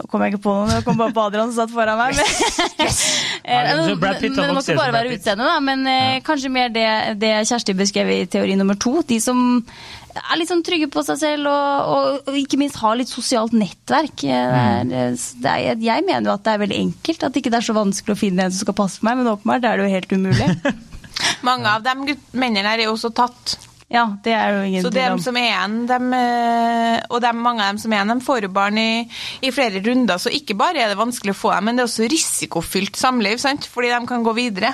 [0.00, 2.16] Nå kom jeg ikke på noe, jeg kom bare på Adrian som satt foran meg.
[2.16, 2.28] Men,
[2.80, 2.80] Yes!
[2.80, 3.00] Yes.
[3.44, 5.56] Ja, men, Pitt, men det må ikke bare være utseendet, da.
[5.64, 6.20] Men ja.
[6.24, 6.86] kanskje mer det,
[7.20, 9.00] det Kjersti beskrev i teori nummer to.
[9.06, 9.40] De som
[10.20, 13.54] er litt sånn trygge på seg selv og, og, og ikke minst har litt sosialt
[13.56, 14.24] nettverk.
[14.24, 14.90] Eh, Mm.
[14.90, 17.24] Det er, det er, jeg mener jo at det er veldig enkelt.
[17.28, 19.30] At ikke det er så vanskelig å finne en som skal passe på meg, men
[19.34, 20.76] åpenbart er det jo helt umulig.
[21.48, 23.58] Mange av de mennene her er jo også tatt.
[23.90, 27.64] Ja, det er jo ingen Så dem som er igjen, dem, eh, og dem, mange
[27.64, 28.92] av dem som er igjen, de får jo barn i,
[29.42, 30.20] i flere runder.
[30.22, 33.40] Så ikke bare er det vanskelig å få dem, men det er også risikofylt samliv,
[33.42, 33.66] sant?
[33.66, 34.70] fordi de kan gå videre.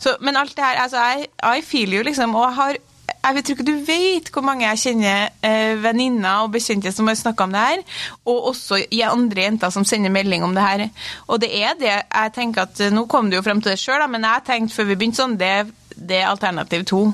[0.00, 2.32] Så, men alt det her, altså, I, I feel you, liksom.
[2.34, 2.80] Og jeg har
[3.24, 7.16] jeg tror ikke du vet hvor mange jeg kjenner eh, venninner og bekjente som har
[7.16, 7.84] snakka om det her,
[8.28, 10.86] og også i andre jenter som sender melding om det her.
[11.28, 13.80] Og det er det jeg tenker at eh, Nå kom du jo frem til det
[13.80, 15.54] sjøl, men jeg tenkte før vi begynte sånn, det,
[15.96, 17.06] det er alternativ to.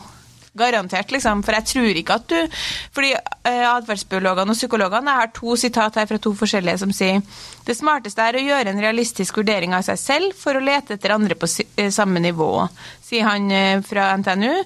[0.58, 1.44] Garantert, liksom.
[1.46, 2.62] For jeg tror ikke at du
[2.96, 7.20] Fordi eh, atferdsbiologene og psykologene Jeg har to sitat her fra to forskjellige som sier
[7.68, 11.12] det smarteste er å gjøre en realistisk vurdering av seg selv for å lete etter
[11.14, 11.46] andre på
[11.78, 12.48] eh, samme nivå,
[13.04, 14.64] sier han eh, fra NTNU.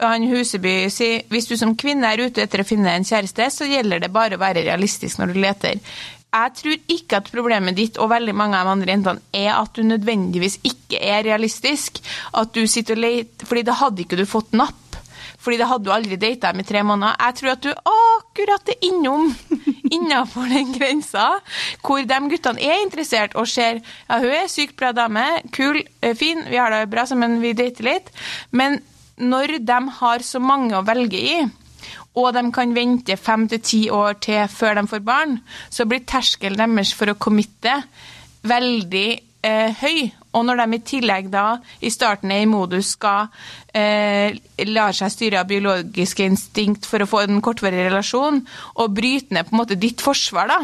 [0.00, 3.68] Han Huseby sier hvis du som kvinne er ute etter å finne en kjæreste, så
[3.68, 5.78] gjelder det bare å være realistisk når du leter.
[6.30, 9.74] Jeg tror ikke at problemet ditt og veldig mange av de andre jentene er at
[9.74, 11.98] du nødvendigvis ikke er realistisk.
[12.38, 14.89] At du sitter og leter, fordi da hadde ikke du fått napp.
[15.40, 17.16] Fordi det hadde du aldri data dem i tre måneder.
[17.24, 19.30] Jeg tror at du akkurat er innom
[19.96, 21.26] innafor den grensa
[21.80, 25.24] hvor de guttene er interessert og ser ja, hun er sykt bra dame,
[25.54, 28.12] kul, eh, fin, vi har det bra sammen, vi dater litt.
[28.52, 28.80] Men
[29.20, 31.40] når de har så mange å velge i,
[32.18, 35.36] og de kan vente fem til ti år til før de får barn,
[35.70, 37.76] så blir terskelen deres for å committe
[38.50, 39.08] veldig
[39.46, 40.10] eh, høy.
[40.36, 41.46] Og når de i tillegg da
[41.82, 43.30] i starten er i modus skal
[43.74, 44.36] eh,
[44.70, 48.44] lar seg styre av biologiske instinkt for å få en kortvarig relasjon,
[48.78, 50.60] og bryte ned på en måte ditt forsvar, da,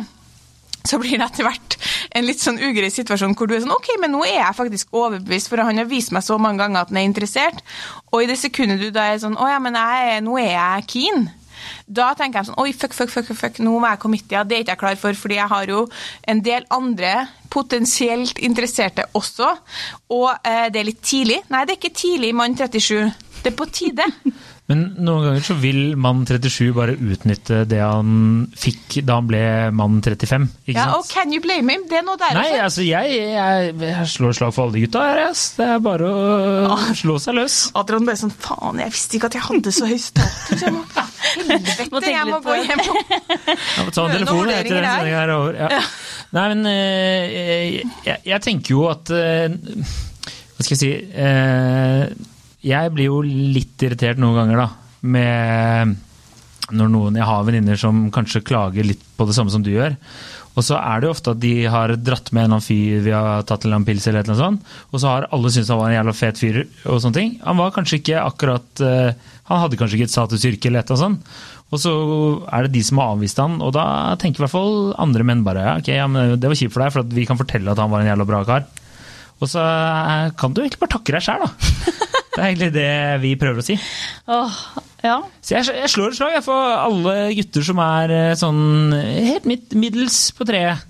[0.87, 1.77] så blir det etter hvert
[2.17, 4.95] en litt sånn ugrei situasjon hvor du er sånn OK, men nå er jeg faktisk
[4.95, 7.63] overbevist, for han har vist meg så mange ganger at han er interessert.
[8.13, 10.87] Og i det sekundet du da er sånn Å ja, men jeg, nå er jeg
[10.93, 11.27] keen.
[11.87, 14.35] Da tenker jeg sånn Oi, fuck, fuck, fuck, fuck, nå må jeg committe.
[14.37, 15.85] Ja, det er ikke jeg klar for, fordi jeg har jo
[16.29, 17.15] en del andre
[17.53, 19.53] potensielt interesserte også.
[20.17, 21.41] Og eh, det er litt tidlig.
[21.53, 23.13] Nei, det er ikke tidlig, mann 37.
[23.43, 24.11] Det er på tide.
[24.67, 29.43] Men noen ganger så vil mann 37 bare utnytte det han fikk da han ble
[29.79, 30.49] mann 35.
[30.67, 30.97] Ikke Ja, sant?
[30.97, 31.85] og can you blame him?
[31.87, 32.65] Det er noe der Nei, også.
[32.65, 35.21] altså jeg, jeg, jeg slår slag for alle gutta her.
[35.29, 35.45] ass.
[35.61, 37.61] Det er bare å slå seg løs.
[37.79, 40.67] Adrian ble sånn Faen, jeg visste ikke at jeg hadde så høy status.
[40.67, 40.83] Jeg må,
[41.37, 45.35] helvete, må jeg må gå hjem og ja, ta en telefon etter den sendinga er
[45.39, 45.61] over.
[45.63, 45.83] Ja.
[46.37, 49.47] Nei, men eh, jeg, jeg tenker jo at eh,
[50.57, 52.33] Hva skal jeg si eh,
[52.67, 54.69] Jeg blir jo litt irritert noen ganger, da.
[55.07, 55.97] Med
[56.75, 59.95] når noen Jeg har venninner som kanskje klager litt på det samme som du gjør.
[60.57, 63.03] Og så er det jo ofte at de har dratt med en eller annen fyr
[63.05, 65.69] vi har tatt en eller annen pils, eller noe sånt, og så har alle syntes
[65.73, 66.63] han var en jævla fet fyr.
[66.89, 67.35] og sånne ting.
[67.45, 71.37] Han var kanskje ikke akkurat eh, Han hadde kanskje ikke et statusyrke eller annet sånt.
[71.75, 71.93] Og så
[72.55, 73.87] er det de som har avvist han, og da
[74.23, 76.09] tenker i hvert fall andre menn bare ja, ok, ja,
[76.39, 78.43] det var kjipt for deg, for vi kan fortelle at han var en jævla bra
[78.49, 78.67] kar.
[79.37, 82.13] Og så eh, kan du egentlig bare takke deg sjæl, da.
[82.37, 82.91] Det er egentlig det
[83.23, 83.79] vi prøver å si.
[84.29, 84.59] Åh,
[85.07, 85.15] ja.
[85.41, 89.49] Så jeg, jeg slår et slag jeg, for alle gutter som er eh, sånn helt
[89.49, 90.85] midt, middels på treet.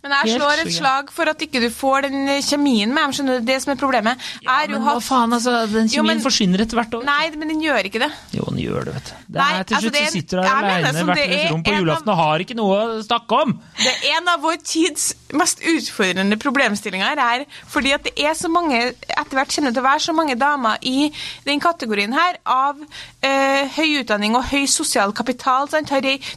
[0.00, 3.12] Men jeg slår et slag for at ikke du får den kjemien med dem.
[3.12, 3.44] Skjønner du?
[3.44, 4.22] Det som er problemet.
[4.46, 7.04] Har jo men hva hatt faen, altså, den Jo, kjemien men- forsvinner etter hvert år.
[7.04, 8.08] Nei, men den gjør ikke det.
[8.38, 9.25] Jo, den gjør det, vet du.
[9.26, 11.06] Det Nei, er til altså, slutt det er så sitter du her jeg aleine i
[11.06, 13.54] hvert det deres er rom på julaften og har ikke noe å snakke om!
[13.80, 15.06] Det er en av vår tids
[15.36, 19.82] mest utfordrende problemstillinger her, fordi at det er så mange, etter hvert kjenner det til
[19.82, 21.10] å være så mange damer i
[21.46, 22.78] den kategorien her av
[23.26, 25.70] eh, høy utdanning og høy sosial kapital.
[25.72, 25.92] Sant?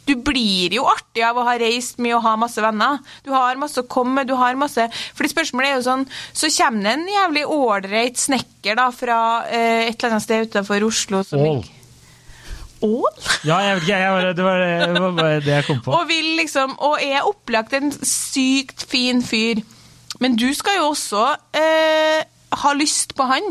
[0.08, 3.00] Du blir jo artig av å ha reist mye og ha masse venner.
[3.26, 6.50] Du har masse å komme med, du har masse Fordi spørsmålet er jo sånn, så
[6.58, 11.22] kommer det en jævlig ålreit snekker da fra eh, et eller annet sted utenfor Oslo
[11.26, 11.62] som Ål.
[12.86, 13.20] Ål?
[13.44, 15.94] Ja, jeg vet ikke, jeg bare, det, var, det var bare det jeg kom på.
[15.96, 19.62] Og, vil liksom, og er opplagt en sykt fin fyr.
[20.20, 21.24] Men du skal jo også
[21.56, 22.22] eh,
[22.60, 23.46] ha lyst på han.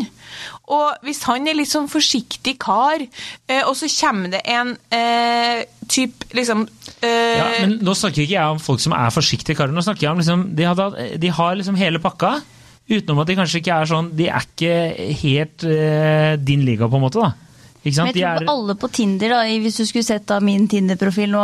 [0.70, 5.66] Og hvis han er litt sånn forsiktig kar, eh, og så kommer det en eh,
[5.90, 6.68] typ liksom
[7.02, 9.74] eh, Ja, men nå snakker ikke jeg om folk som er forsiktige karer.
[9.74, 10.90] Nå snakker jeg om liksom, de, hadde,
[11.22, 12.38] de har liksom hele pakka,
[12.90, 14.72] utenom at de kanskje ikke er sånn De er ikke
[15.22, 17.24] helt eh, din liga, på en måte.
[17.24, 17.49] da.
[17.80, 20.40] Ikke Men jeg tror er, på alle på Tinder, da, hvis du skulle sett da
[20.44, 21.44] min Tinder-profil nå,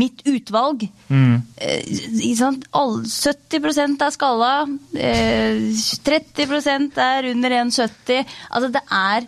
[0.00, 1.42] mitt utvalg Mm.
[1.58, 1.82] eh,
[2.22, 2.64] ikke sant?
[2.72, 4.52] Alle, 70 er skalla,
[4.94, 5.60] eh,
[6.06, 8.24] 30% er under 1,70.
[8.50, 9.26] Altså det er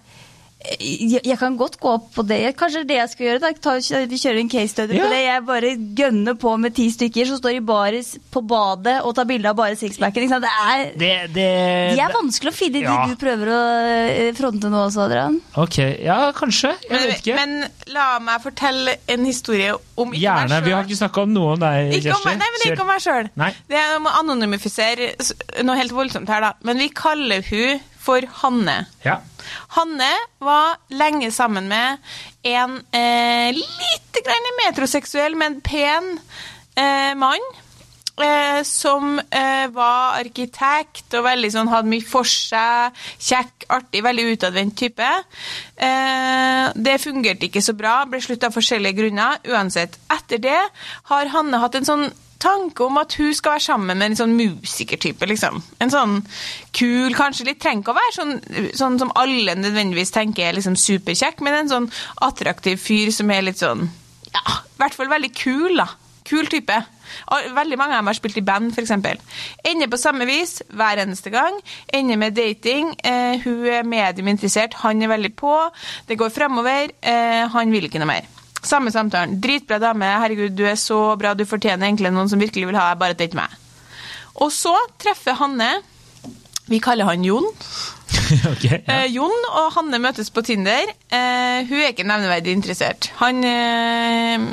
[0.79, 2.41] jeg, jeg kan godt gå opp på det.
[2.59, 3.41] Kanskje det jeg skal gjøre.
[3.43, 3.51] Da.
[3.65, 3.75] Ta,
[4.11, 5.05] vi kjører en case study Ja.
[5.05, 5.21] på det.
[5.25, 9.27] Jeg bare gønner på med ti stykker som står i baris på badet og tar
[9.31, 10.29] bilde av bare sixpacken.
[10.33, 11.49] Det er, det, det,
[11.97, 13.61] de er vanskelig å finne, de du prøver å
[13.91, 15.41] eh, fronte nå også, Adrian.
[15.61, 16.75] Ok, ja, kanskje.
[16.87, 17.37] Jeg Men, vet ikke.
[17.41, 20.49] men la meg fortelle en historie om ikke Gjerne.
[20.55, 22.37] meg Vi har ikke snakka om noe om deg, Kjersti.
[22.39, 23.31] nei, men ikke om meg sjøl.
[23.69, 25.13] Det er om å anonymifisere
[25.67, 26.53] noe helt voldsomt her, da.
[26.67, 28.79] Men vi kaller hun for Hanne.
[29.07, 29.21] Ja.
[29.77, 31.99] Hanne var lenge sammen med
[32.43, 36.17] en eh, litt grann metroseksuell, men pen
[36.75, 37.53] eh, mann.
[38.23, 42.99] Eh, som eh, var arkitekt og veldig sånn, hadde mye for seg.
[43.17, 45.09] Kjekk, artig, veldig utadvendt type.
[45.75, 49.41] Eh, det fungerte ikke så bra, ble slutt av forskjellige grunner.
[49.49, 49.97] Uansett.
[50.13, 50.61] Etter det
[51.09, 52.07] har Hanne hatt en sånn
[52.43, 55.63] tanke om at hun skal være sammen med en sånn musikertype, liksom.
[55.83, 56.19] En sånn
[56.77, 58.35] kul, kanskje litt trenger ikke å være sånn,
[58.79, 61.91] sånn som alle nødvendigvis tenker er liksom superkjekk, men en sånn
[62.27, 63.89] attraktiv fyr som er litt sånn,
[64.33, 65.89] ja, i hvert fall veldig kul, da.
[66.29, 66.75] Kul type.
[67.53, 68.93] Veldig mange av dem har spilt i band, f.eks.
[69.69, 71.59] Ender på samme vis hver eneste gang.
[71.93, 72.95] Ender med dating.
[73.05, 75.57] Eh, hun er mediuminteressert, han er veldig på.
[76.09, 76.95] Det går framover.
[77.03, 78.31] Eh, han vil ikke noe mer.
[78.63, 79.41] Samme samtalen.
[79.43, 82.93] Dritbra dame, herregud, du er så bra, du fortjener egentlig noen som virkelig vil ha
[82.93, 83.57] deg, bare date meg.
[84.41, 85.75] Og så treffer Hanne
[86.71, 87.49] Vi kaller han Jon.
[88.53, 89.03] okay, Ja.
[89.03, 90.93] Eh, Jon og Hanne møtes på Tinder.
[91.11, 93.11] Eh, hun er ikke nevneverdig interessert.
[93.19, 94.47] Han, eh,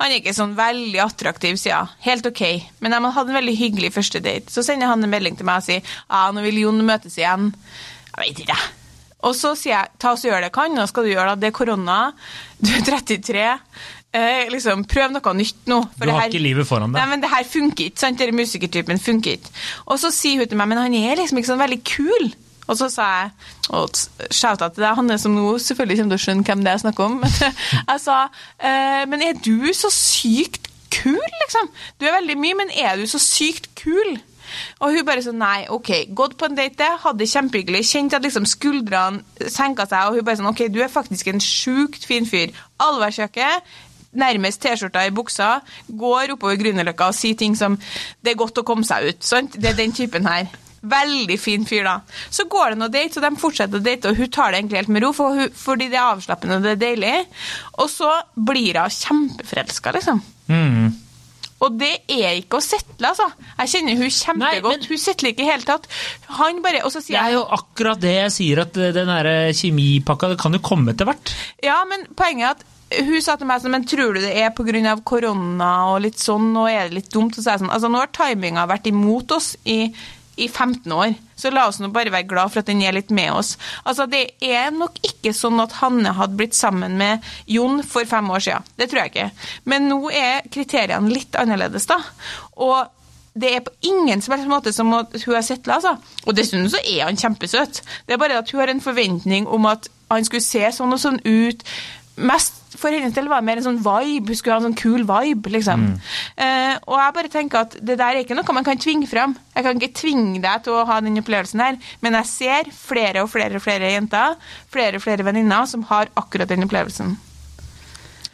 [0.00, 1.92] han er ikke sånn veldig attraktiv, sier hun.
[2.06, 2.42] Helt ok.
[2.80, 4.50] Men de hadde en veldig hyggelig første date.
[4.50, 7.52] Så sender han en melding til meg og sier ja, nå vil Jon møtes igjen.
[8.14, 8.83] Jeg vet ikke, jeg.
[9.24, 10.50] Og så sier jeg ta oss og gjør det.
[10.50, 11.34] jeg kan, nå skal du gjøre?
[11.34, 11.40] det.
[11.40, 11.98] Det er korona.
[12.60, 13.44] Du er 33.
[14.14, 15.80] Eh, liksom, prøv noe nytt nå.
[15.96, 17.00] for Du det har her- ikke livet foran deg.
[17.00, 17.98] Nei, men det her funker ikke.
[17.98, 18.18] sant?
[18.20, 19.50] Den musikertypen funker ikke.
[19.88, 22.32] Og så sier hun til meg men han er liksom ikke sånn veldig kul.
[22.68, 23.32] Og så sa jeg,
[23.76, 23.90] og
[24.32, 27.04] shouta til deg, Hanne, som nå selvfølgelig kommer til å skjønne hvem det er snakker
[27.04, 27.34] om, men
[27.90, 28.20] jeg sa
[28.60, 31.68] eh, Men er du så sykt kul, liksom?
[32.00, 34.14] Du er veldig mye, men er du så sykt kul?
[34.80, 38.26] Og hun bare sånn, nei, ok, gått på en date, hadde det kjempehyggelig, kjent at
[38.26, 42.28] liksom skuldrene senka seg, og hun bare sånn, ok, du er faktisk en sjukt fin
[42.28, 42.54] fyr.
[42.84, 43.48] Allværsjakke,
[44.18, 45.56] nærmest T-skjorta i buksa,
[45.88, 47.78] går oppover Grünerløkka og sier ting som
[48.22, 49.24] det er godt å komme seg ut.
[49.26, 49.58] Sant?
[49.58, 50.46] Det er den typen her.
[50.84, 51.94] Veldig fin fyr, da.
[52.30, 54.82] Så går det noe date, og de fortsetter å date, og hun tar det egentlig
[54.82, 57.14] helt med ro, for hun, fordi det er avslappende og det er deilig.
[57.80, 60.20] Og så blir hun kjempeforelska, liksom.
[60.52, 60.92] Mm.
[61.62, 63.28] Og det er ikke å settle, altså.
[63.60, 64.62] Jeg kjenner hun kjempegodt.
[64.80, 65.86] men- Hun settler ikke i hele tatt.
[66.28, 68.92] Han bare Og så Det sier er jeg jo akkurat det jeg sier, at eh,
[68.92, 71.34] den der kjemipakka det kan jo komme etter hvert.
[71.62, 72.64] Ja, men poenget er at
[73.06, 75.02] hun sa til meg sånn, men tror du det er pga.
[75.02, 77.34] korona og litt sånn, og er det litt dumt?
[77.34, 79.92] Så sa jeg sånn, altså nå har timinga vært imot oss i,
[80.36, 83.12] i 15 år, så la oss nå bare være glad for at den er litt
[83.14, 83.54] med oss.
[83.84, 88.30] Altså det er nok ikke sånn at Hanne hadde blitt sammen med Jon for fem
[88.30, 88.68] år siden.
[88.78, 89.30] Det tror jeg ikke.
[89.70, 92.00] Men nå er kriteriene litt annerledes, da.
[92.62, 92.84] Og
[93.34, 95.96] det er på ingen som helst måte som at hun har sett settla, altså.
[96.24, 97.82] Og dessuten så er han kjempesøt.
[98.06, 101.02] Det er bare at hun har en forventning om at han skulle se sånn og
[101.02, 101.64] sånn ut.
[102.16, 104.32] Mest for hennes del var det mer en sånn vibe.
[104.32, 105.86] Hun skulle ha en sånn kul vibe, liksom.
[106.36, 109.36] Eh, og jeg bare tenker at det der er ikke noe man kan tvinge fram.
[109.54, 113.24] Jeg kan ikke tvinge deg til å ha den opplevelsen her, men jeg ser flere
[113.24, 114.38] og flere og flere jenter,
[114.74, 117.16] flere og flere venninner, som har akkurat den opplevelsen.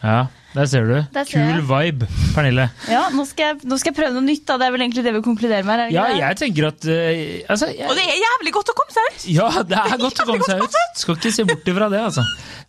[0.01, 0.97] Ja, der ser du.
[1.15, 1.67] Der ser Kul jeg.
[1.69, 2.65] vibe, Pernille.
[2.91, 4.43] Ja, nå skal, jeg, nå skal jeg prøve noe nytt.
[4.49, 4.57] da.
[4.59, 5.79] Det er vel egentlig det vi konkluderer med.
[5.79, 8.75] her, er Ja, jeg tenker at Uh, altså, jeg, Og det er jævlig godt å
[8.79, 9.27] komme seg ut!
[9.31, 10.79] Ja, det er godt å komme seg ut.
[10.99, 12.25] Skal ikke se bort ifra det, altså.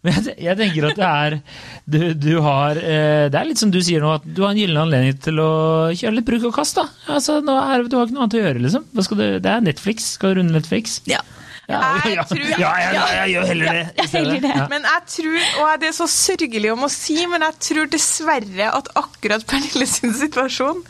[0.05, 1.37] Men jeg, jeg tenker at det er
[1.85, 4.61] du, du har uh, Det er litt som du sier nå, at du har en
[4.61, 5.51] gyllen anledning til å
[5.95, 6.85] kjøre litt bruk og kast, da.
[7.17, 8.89] Altså, er, du har ikke noe annet å gjøre, liksom.
[8.93, 10.13] Du, det er Netflix.
[10.19, 10.99] Skal du runde Netflix?
[11.09, 11.23] Ja.
[11.71, 12.71] Ja, Jeg tror- ja,
[13.15, 13.81] jeg gjør heller det.
[13.81, 14.11] i stedet.
[14.13, 14.53] heller det.
[14.57, 14.67] Ja.
[14.71, 18.67] Men jeg tror, og det er så sørgelig om å si, men jeg tror dessverre
[18.75, 20.83] at akkurat Pernille sin situasjon,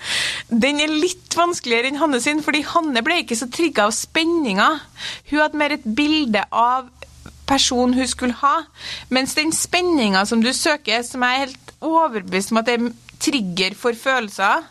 [0.49, 4.69] den er litt vanskeligere enn Hanne sin, fordi Hanne ble ikke så trigga av spenninga.
[5.31, 6.89] Hun hadde mer et bilde av
[7.51, 8.61] personen hun skulle ha,
[9.11, 12.91] mens den spenninga som du søker, som jeg er helt overbevist om at det er
[13.21, 14.63] trigger for følelser,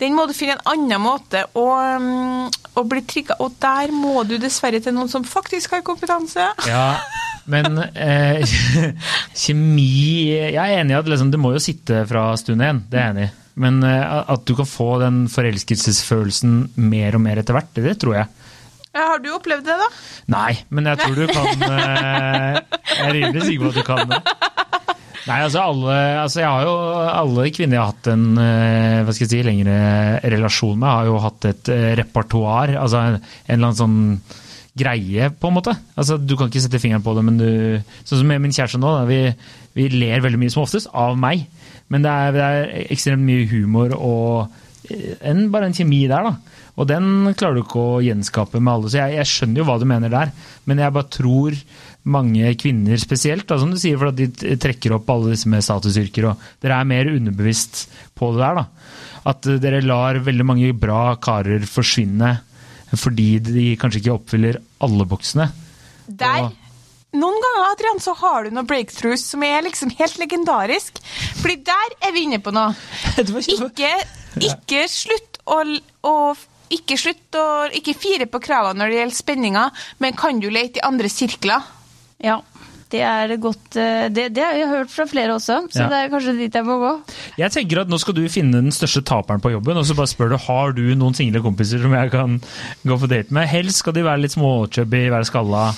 [0.00, 1.66] den må du finne en annen måte å,
[2.00, 6.46] um, å bli trigga, og der må du dessverre til noen som faktisk har kompetanse.
[6.68, 6.86] Ja,
[7.50, 8.40] men eh,
[9.42, 13.00] kjemi Jeg er enig i at liksom, det må jo sitte fra stund én, det
[13.00, 13.32] er jeg enig i.
[13.60, 17.98] Men eh, at du kan få den forelskelsesfølelsen mer og mer etter hvert, det, det
[18.00, 18.30] tror jeg.
[18.90, 19.88] Ja, har du opplevd det, da?
[20.32, 22.56] Nei, men jeg tror du kan eh,
[22.90, 24.22] Jeg er rimelig sikker på at du kan det.
[25.28, 26.74] Nei, altså alle, altså jeg har jo,
[27.12, 29.74] alle kvinner jeg har hatt en eh, hva skal jeg si, lengre
[30.32, 32.72] relasjon med, har jo hatt et eh, repertoar.
[32.80, 33.98] Altså en, en eller annen sånn
[34.80, 35.74] greie, på en måte.
[35.98, 37.50] Altså, du kan ikke sette fingeren på det, men du
[38.06, 39.20] Sånn som med min kjæreste nå, da, vi,
[39.76, 41.44] vi ler veldig mye som oftest av meg.
[41.90, 44.56] Men det er, det er ekstremt mye humor og
[44.90, 46.60] en, bare en kjemi der, da.
[46.80, 48.90] Og den klarer du ikke å gjenskape med alle.
[48.90, 50.32] Så jeg, jeg skjønner jo hva du mener der,
[50.70, 51.56] men jeg bare tror
[52.04, 54.28] mange kvinner spesielt, da, som du sier, for at de
[54.60, 57.82] trekker opp alle disse med statusyrker, og dere er mer underbevisst
[58.16, 58.64] på det der, da.
[59.30, 62.38] At dere lar veldig mange bra karer forsvinne
[62.96, 65.50] fordi de kanskje ikke oppfyller alle boksene.
[66.08, 66.56] Der Og-
[67.12, 71.00] Noen ganger Adrian, så har du noen breakthroughs som er liksom helt legendarisk.
[71.42, 72.70] Fordi der er vi inne på noe.
[73.16, 73.90] Det var kjempe- Ikke,
[74.46, 75.56] ikke slutt å,
[76.06, 76.14] å
[76.70, 80.78] ikke slutt å ikke fire på kravene når det gjelder spenninger, men kan du lete
[80.78, 81.66] i andre sirkler?
[82.24, 82.40] Ja,
[82.90, 85.88] det er godt eh, Det, det har jeg hørt fra flere også, så Ja.
[85.92, 86.90] det er kanskje dit jeg må gå.
[87.38, 90.10] Jeg tenker at nå skal du finne den største taperen på jobben, og så bare
[90.10, 92.40] spør du har du noen single kompiser som jeg kan
[92.84, 93.46] gå på date med.
[93.48, 95.68] Helst skal de være litt småchubby, være skalla.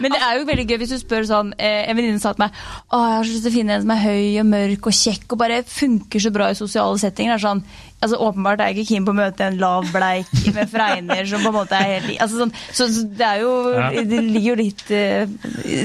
[0.00, 2.44] Men det er jo veldig gøy hvis du spør sånn eh, En venninne sa til
[2.44, 2.56] meg
[2.88, 4.98] å, jeg har så lyst til å finne en som er høy og mørk og
[5.00, 7.34] kjekk og bare funker så bra i sosiale settinger.
[7.34, 7.64] Det er sånn,
[8.00, 11.44] altså Åpenbart er jeg ikke keen på å møte en lav bleik med fregner som
[11.44, 13.52] på en måte er helt altså sånn, så, så det er jo
[14.10, 15.36] Det ligger jo litt eh,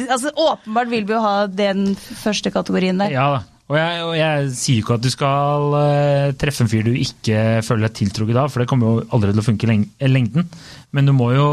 [0.09, 3.13] altså Åpenbart vil vi jo ha den første kategorien der.
[3.15, 3.43] Ja da.
[3.65, 7.63] Og jeg, og jeg sier ikke at du skal uh, treffe en fyr du ikke
[7.65, 10.45] føler deg tiltrukket av, for det kommer jo allerede til å funke i leng lengden.
[10.93, 11.47] Men du må jo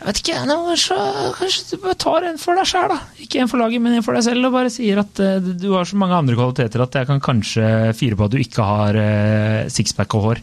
[0.00, 0.96] jeg vet ikke, nå, så,
[1.36, 2.96] Kanskje du bare tar en for deg sjøl, da.
[3.20, 4.46] Ikke en for laget, men en for deg selv.
[4.48, 7.66] Og bare sier at uh, du har så mange andre kvaliteter at jeg kan kanskje
[7.98, 10.40] fire på at du ikke har uh, sixpack og hår.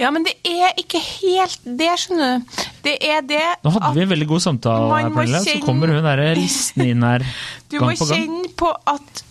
[0.00, 2.62] Ja, men det er ikke helt det, skjønner du.
[2.82, 5.42] Det er det Nå hadde vi en veldig god samtale, her, Pernille.
[5.46, 5.60] Kjenne...
[5.62, 7.24] Så kommer hun derre listen inn her
[7.70, 8.24] Du på gang på gang.
[8.24, 9.22] kjenne på at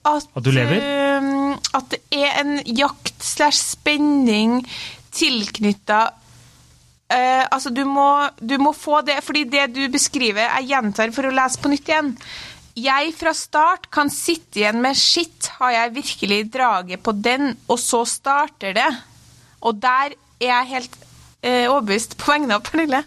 [0.00, 0.80] at, At du lever?
[0.80, 4.62] øhm, at det er en jakt slash spenning
[5.12, 6.06] tilknytta
[7.10, 8.06] eh, altså du må,
[8.40, 11.90] du må få det, fordi det du beskriver, jeg gjentar for å lese på nytt
[11.90, 12.14] igjen.
[12.80, 17.78] Jeg fra start kan sitte igjen med shit, har jeg virkelig draget på den, og
[17.82, 18.88] så starter det.
[19.66, 20.94] Og der er jeg helt
[21.44, 23.02] uh, overbevist på vegne av Pernille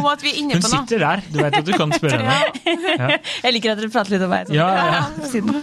[0.00, 0.80] om at vi er inne Hun på noe.
[0.88, 3.20] sitter der, du vet at du kan spørre henne.
[3.44, 4.48] Jeg liker at dere prater litt om meg.
[4.48, 4.58] sånn.
[4.58, 5.28] Ja, ja.
[5.30, 5.60] Siden.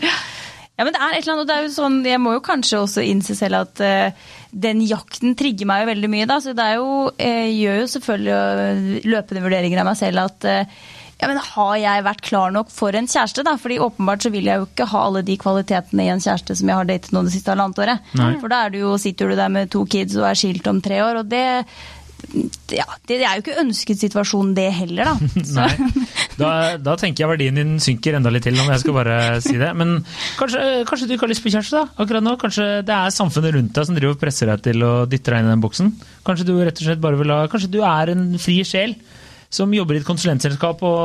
[0.80, 2.45] Ja, men det er et eller annet, og det er jo sånn, Jeg må jo
[2.45, 6.30] kanskje også innse selv at uh, den jakten trigger meg jo veldig mye.
[6.30, 10.23] da, så det er jo, Jeg gjør jo selvfølgelig eh, løpende vurderinger av meg selv
[10.23, 10.80] at uh,
[11.19, 13.43] ja, men Har jeg vært klar nok for en kjæreste?
[13.43, 13.57] da?
[13.59, 16.71] Fordi åpenbart så vil jeg jo ikke ha alle de kvalitetene i en kjæreste som
[16.71, 18.11] jeg har datet nå det siste halvannet året.
[18.15, 18.30] Nei.
[18.39, 20.80] For da er du jo, sitter du der med to kids og er skilt om
[20.86, 21.19] tre år.
[21.19, 21.43] og det
[22.76, 25.67] ja, det er jo ikke ønsket situasjon det heller, da.
[26.39, 26.49] Da,
[26.80, 29.74] da tenker jeg verdien din synker enda litt til, om jeg skal bare si det.
[29.76, 29.97] Men
[30.39, 32.38] kanskje, kanskje du ikke har lyst på kjæreste da, akkurat nå?
[32.39, 35.43] Kanskje det er samfunnet rundt deg som driver og presser deg til å dytte deg
[35.43, 35.91] inn i den boksen?
[36.28, 38.95] Kanskje du rett og slett bare vil ha Kanskje du er en fri sjel
[39.51, 40.99] som jobber i et konsulentselskap og,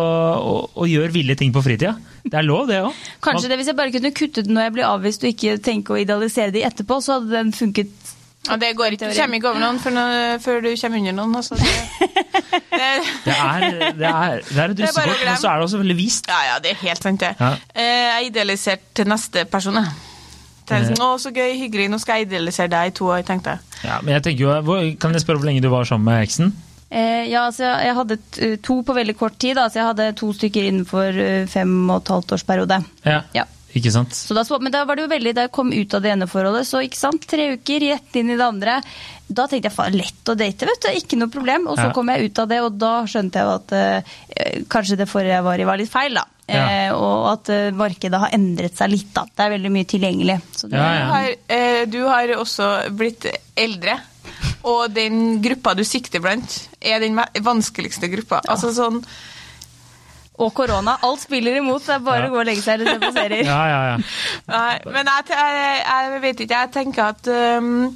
[0.53, 1.97] og, og gjør ville ting på fritida?
[2.23, 3.05] Det er lov, det òg.
[3.25, 6.01] Kanskje det, Hvis jeg bare kunne kuttet når jeg blir avvist og ikke tenke å
[6.01, 8.13] idealisere det etterpå, så hadde den funket.
[8.49, 9.09] Ja, det går ikke.
[9.09, 11.37] Du kommer ikke over noen før, noe- før du kommer under noen.
[11.41, 11.57] Altså.
[11.57, 11.71] Det,
[12.75, 12.89] det,
[13.25, 15.81] Det er, det er, det er et Det er å men så er det også
[15.81, 16.29] veldig vist.
[16.29, 17.31] ja, ja, det er helt sant, det.
[17.41, 17.53] Ja.
[17.75, 19.81] Eh, Jeg idealiserte til neste person.
[19.81, 19.95] jeg.
[20.69, 23.81] Sånn, å, så gøy, hyggelig, nå skal jeg idealisere deg i to år, tenkte jeg.
[23.85, 26.23] Ja, men jeg tenker jo, hvor- Kan jeg spørre hvor lenge du var sammen med
[26.25, 26.55] eksen?
[26.95, 29.59] Eh, ja, altså jeg, jeg hadde to på veldig kort tid.
[29.59, 32.81] Altså jeg hadde to stykker innenfor eh, fem og et halvt års periode.
[33.05, 33.45] Ja, Ja.
[33.81, 34.15] Ikke sant?
[34.15, 36.27] Så da, men da var det jo veldig, da jeg kom ut av det ene
[36.31, 38.77] forholdet, så ikke sant, tre uker rett inn i det andre.
[39.27, 41.67] Da tenkte jeg faen, lett å date, vet du, ikke noe problem.
[41.69, 41.93] Og så Ja.
[41.97, 45.45] kom jeg ut av det, og da skjønte jeg at eh, kanskje det forrige jeg
[45.49, 46.25] var i var litt feil, da.
[46.47, 46.65] Ja.
[46.69, 49.25] Eh, og at eh, markedet har endret seg litt, da.
[49.25, 50.41] Det er veldig mye tilgjengelig.
[50.55, 51.07] Så det, Ja, Du ja.
[51.15, 53.99] har, eh, du har også blitt eldre,
[54.65, 58.41] og den gruppa du sikter blant, er den vanskeligste gruppa.
[58.49, 59.03] Altså sånn
[60.35, 60.97] Og korona.
[61.07, 63.13] Alt spiller imot, så det er bare å gå og legge seg eller se på
[63.15, 63.45] serier.
[63.53, 63.99] Ja, ja, ja.
[64.51, 66.63] Nei, men jeg, jeg, jeg vet ikke.
[66.65, 67.31] Jeg tenker at
[67.61, 67.93] um,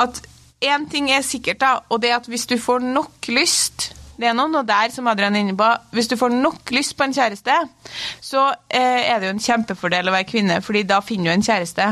[0.00, 0.22] at
[0.64, 4.28] én ting er sikkert, da, og det er at hvis du får nok lyst det
[4.28, 5.66] er noen og der som Adrian er inne på.
[5.94, 7.56] Hvis du får nok lyst på en kjæreste,
[8.22, 11.46] så eh, er det jo en kjempefordel å være kvinne, fordi da finner du en
[11.46, 11.88] kjæreste.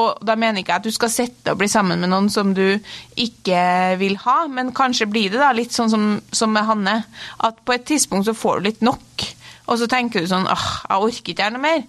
[0.00, 2.54] Og da mener ikke jeg at du skal sitte og bli sammen med noen som
[2.56, 2.78] du
[3.20, 3.62] ikke
[4.00, 7.00] vil ha, men kanskje blir det da litt sånn som, som med Hanne,
[7.44, 9.28] at på et tidspunkt så får du litt nok,
[9.68, 11.82] og så tenker du sånn åh, jeg orker ikke gjerne mer.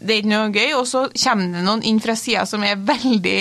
[0.00, 2.80] Det er ikke noe gøy, og så kommer det noen inn fra sida som er
[2.80, 3.38] veldig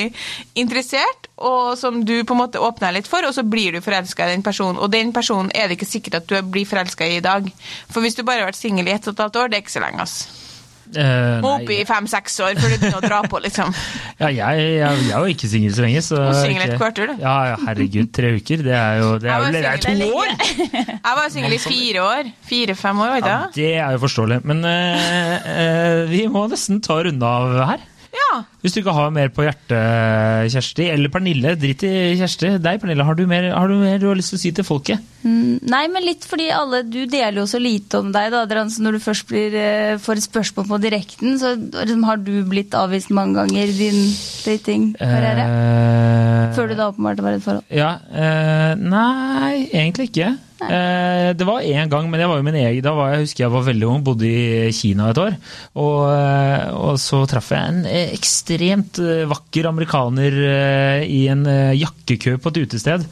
[0.59, 4.27] interessert, og som du på en måte åpner litt for, og så blir du forelska
[4.27, 4.79] i den personen.
[4.79, 7.47] Og den personen er det ikke sikkert at du blir forelska i i dag.
[7.91, 9.65] For hvis du bare har vært singel i ett og et halvt år, det er
[9.65, 10.48] ikke så lenge, ass.
[10.97, 13.73] Eh, Må opp i fem-seks år før du begynner å dra på, liksom.
[14.21, 16.01] ja, jeg, jeg, jeg er jo ikke singel så lenge.
[16.05, 17.21] Så Du singel et kvart år, du.
[17.21, 18.63] Ja, ja, herregud, tre uker.
[18.65, 20.33] Det er jo, det er jo det er to år!
[21.09, 22.33] Jeg var singel i fire år.
[22.49, 24.41] Fire-fem år, vet Ja, det er jo forståelig.
[24.49, 27.85] Men uh, uh, vi må nesten ta runde av her.
[28.15, 28.29] Ja.
[28.59, 32.57] Hvis du ikke har mer på hjertet, Kjersti, eller Pernille, drit i Kjersti.
[32.59, 34.67] Deg, Pernille, har du mer, har du, mer du har lyst til å si til
[34.67, 35.05] folket?
[35.23, 38.43] Mm, Nei, men litt fordi alle Du deler jo så lite om deg, da.
[38.43, 42.19] Adrian, så når du først blir, eh, får et spørsmål på direkten, så liksom, har
[42.19, 44.01] du blitt avvist mange ganger i din
[44.43, 45.47] datingkarriere?
[45.47, 47.65] Uh, Før du da åpenbart var i et forhold?
[47.71, 50.33] Ja, Uh, nei, egentlig ikke.
[50.59, 52.83] Eh, det var én gang, men jeg var egen.
[52.83, 55.37] Da var jeg, husker jeg var veldig ung, bodde i Kina et år.
[55.79, 58.11] Og, eh, og så traff jeg en eh,
[58.49, 63.05] ekstremt eh, vakker amerikaner eh, i en eh, jakkekø på et utested.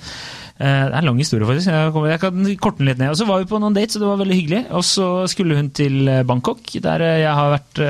[0.57, 1.69] Det er en lang historie, faktisk.
[1.69, 3.11] Jeg, kan korte den litt ned.
[3.11, 4.61] Og Så var vi på noen dates, og det var veldig hyggelig.
[4.73, 7.81] Og så skulle hun til Bangkok, der jeg har vært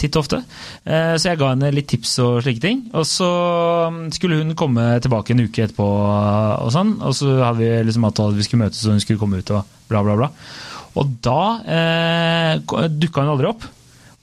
[0.00, 0.38] titt og ofte.
[0.88, 2.80] Så jeg ga henne litt tips og slike ting.
[2.96, 3.28] Og så
[3.92, 5.90] mm, skulle hun komme tilbake en uke etterpå,
[6.64, 6.94] og sånn.
[7.04, 9.52] Og så hadde vi liksom avtalt at vi skulle møtes og hun skulle komme ut
[9.52, 10.30] og bla, bla, bla.
[10.96, 11.42] Og da
[11.76, 13.68] eh, dukka hun aldri opp.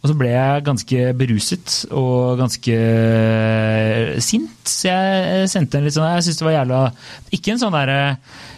[0.08, 4.62] Og så ble jeg ganske beruset og ganske eh, sint.
[4.64, 6.80] Så jeg sendte en litt sånn Jeg syns det var jævla
[7.36, 8.00] Ikke en sånn derre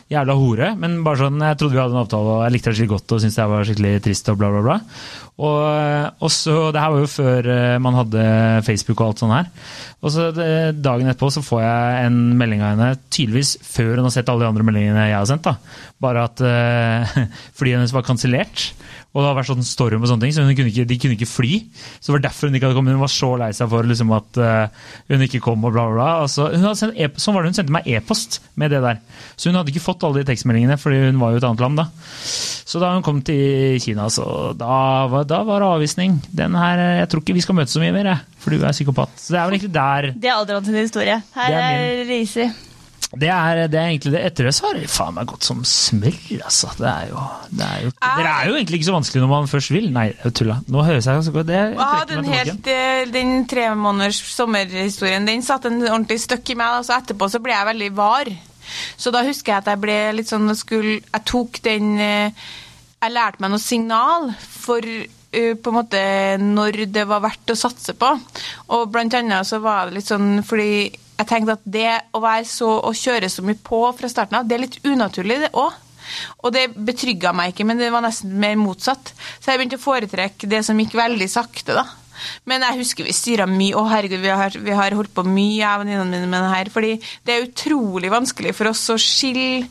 [0.09, 2.79] jævla hore, men bare sånn Jeg trodde vi hadde en avtale, og jeg likte det
[2.79, 4.77] skikkelig godt og syntes det var skikkelig trist og bla, bla, bla.
[5.39, 5.59] Og,
[6.25, 8.23] og så Det her var jo før eh, man hadde
[8.67, 9.51] Facebook og alt sånt her.
[9.99, 14.13] Og så dagen etterpå så får jeg en melding av henne, tydeligvis før hun har
[14.15, 15.47] sett alle de andre meldingene jeg har sendt.
[15.47, 15.57] da.
[15.99, 17.17] Bare at uh,
[17.59, 18.69] flyet hennes var kansellert.
[19.09, 21.27] Og det har vært sånn storm og sånne ting, så kunne ikke, de kunne ikke
[21.27, 21.51] fly.
[21.97, 22.95] Så det var derfor hun ikke hadde kommet.
[22.95, 25.97] Hun var så lei seg for liksom, at uh, hun ikke kom og bla, bla,
[25.97, 26.09] bla.
[26.23, 28.83] Og så, hun hadde sendt e sånn var det, hun sendte meg e-post med det
[28.85, 29.01] der.
[29.35, 31.81] Så hun hadde ikke fått alle de tekstmeldingene, fordi hun var jo et annet land
[31.81, 31.87] da.
[32.69, 36.19] Så da hun kom til Kina, så da var, da var det avvisning.
[36.29, 38.61] Den her, eh, Jeg tror ikke vi skal møtes så mye mer, jeg, for du
[38.63, 39.09] er psykopat.
[39.17, 41.21] Så det er vel egentlig der Det er alderen sin historie.
[41.35, 42.49] Her Det er er Risi.
[43.09, 44.19] Det er, det er egentlig det.
[44.27, 46.13] Etter det så har det faen meg gått som smell,
[46.45, 46.69] altså.
[46.77, 47.23] Det er jo,
[47.57, 49.87] det er jo Dere er jo egentlig ikke så vanskelig når man først vil.
[49.95, 50.59] Nei, tulla.
[50.69, 51.47] Nå høres jeg ganske godt.
[51.49, 52.35] Det, jeg meg tilbake.
[52.37, 56.77] helt, eh, Den tre måneders sommerhistorien den satte en ordentlig støkk i meg.
[56.77, 58.29] Og Så etterpå så ble jeg veldig var.
[58.97, 62.49] Så da husker jeg at jeg ble litt sånn skulle, Jeg tok den eh,
[62.99, 66.01] Jeg lærte meg noe signal for eh, på en måte
[66.41, 68.13] når det var verdt å satse på.
[68.75, 70.89] Og blant annet så var det litt sånn fordi
[71.19, 74.47] jeg tenkte at det å være så å kjøre så mye på fra starten av,
[74.47, 75.75] det er litt unaturlig, det òg.
[76.41, 79.11] Og det betrygga meg ikke, men det var nesten mer motsatt.
[79.37, 81.83] Så jeg begynte å foretrekke det som gikk veldig sakte, da.
[82.49, 83.75] Men jeg husker vi styra mye.
[83.77, 86.51] Å, herregud, vi har, vi har holdt på mye, jeg og venninnene mine, med det
[86.55, 86.73] her.
[86.73, 86.91] Fordi
[87.25, 89.65] det er utrolig vanskelig for oss å skille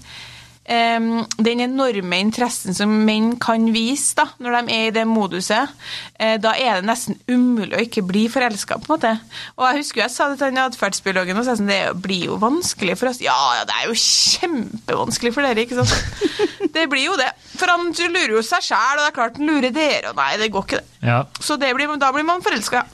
[0.69, 1.09] em,
[1.41, 5.73] den enorme interessen som menn kan vise da, når de er i det moduset,
[6.21, 9.15] uh, da er det nesten umulig å ikke bli forelska, på en måte.
[9.57, 12.99] Og jeg husker jeg sa det til atferdsbiologen, og sa sånn, det blir jo vanskelig
[13.01, 13.23] for oss.
[13.25, 15.97] Ja, ja, det er jo kjempevanskelig for dere, ikke sant?
[16.75, 17.31] Det blir jo det.
[17.57, 20.35] For han lurer jo seg sjæl, og det er klart han lurer dere, og nei,
[20.39, 20.99] det går ikke det.
[21.09, 21.23] Ja.
[21.41, 22.85] Så det blir, da blir man forelska.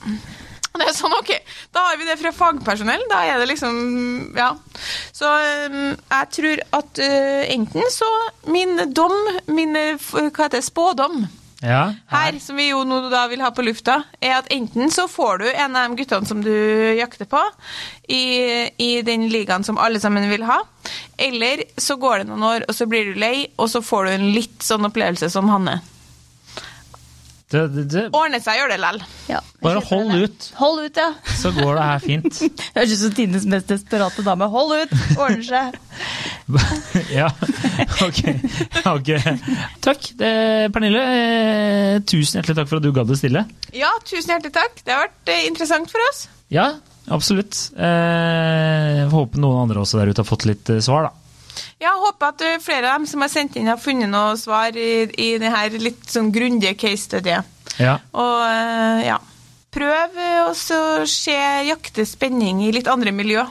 [0.81, 1.31] Det er sånn, ok,
[1.75, 3.07] Da har vi det fra fagpersonell.
[3.11, 3.79] Da er det liksom
[4.35, 4.51] Ja.
[5.15, 8.11] Så jeg tror at øh, enten så
[8.51, 9.15] Min dom,
[9.47, 11.25] min øh, hva heter det, spådom
[11.65, 11.95] ja.
[12.11, 15.41] her, som vi jo nå da vil ha på lufta, er at enten så får
[15.41, 16.53] du en av de guttene som du
[16.99, 17.41] jakter på,
[18.09, 18.25] i,
[18.77, 20.61] i den ligaen som alle sammen vil ha,
[21.17, 24.15] eller så går det noen år, og så blir du lei, og så får du
[24.17, 25.81] en litt sånn opplevelse som Hanne.
[27.55, 28.97] Det, det, det, Ordne seg, gjør det lell.
[29.31, 30.23] Ja, bare hold det.
[30.25, 31.11] ut, Hold ut, ja.
[31.39, 32.41] så går det her fint.
[32.77, 34.49] Høres ut som tidenes mest desperate dame.
[34.51, 34.95] Hold ut!
[35.15, 35.79] Ordner seg.
[37.21, 37.29] ja,
[38.03, 38.21] ok.
[38.91, 39.37] okay.
[39.87, 40.33] Takk, det,
[40.75, 41.05] Pernille.
[41.15, 43.45] Eh, tusen hjertelig takk for at du gadd å stille.
[43.77, 44.83] Ja, tusen hjertelig takk.
[44.83, 46.27] Det har vært eh, interessant for oss.
[46.53, 46.73] Ja,
[47.15, 47.69] absolutt.
[47.79, 51.24] Eh, håper noen andre også der ute har fått litt eh, svar, da.
[51.83, 54.77] Ja, håper at eh, flere av dem som har sendt inn, har funnet noe svar
[54.77, 57.51] i, i her litt sånn grundige case-studiet.
[57.81, 57.99] Ja.
[58.13, 59.19] Og eh, ja,
[59.75, 60.55] prøv å
[61.11, 61.39] se
[61.69, 63.47] jakte spenning i litt andre miljø.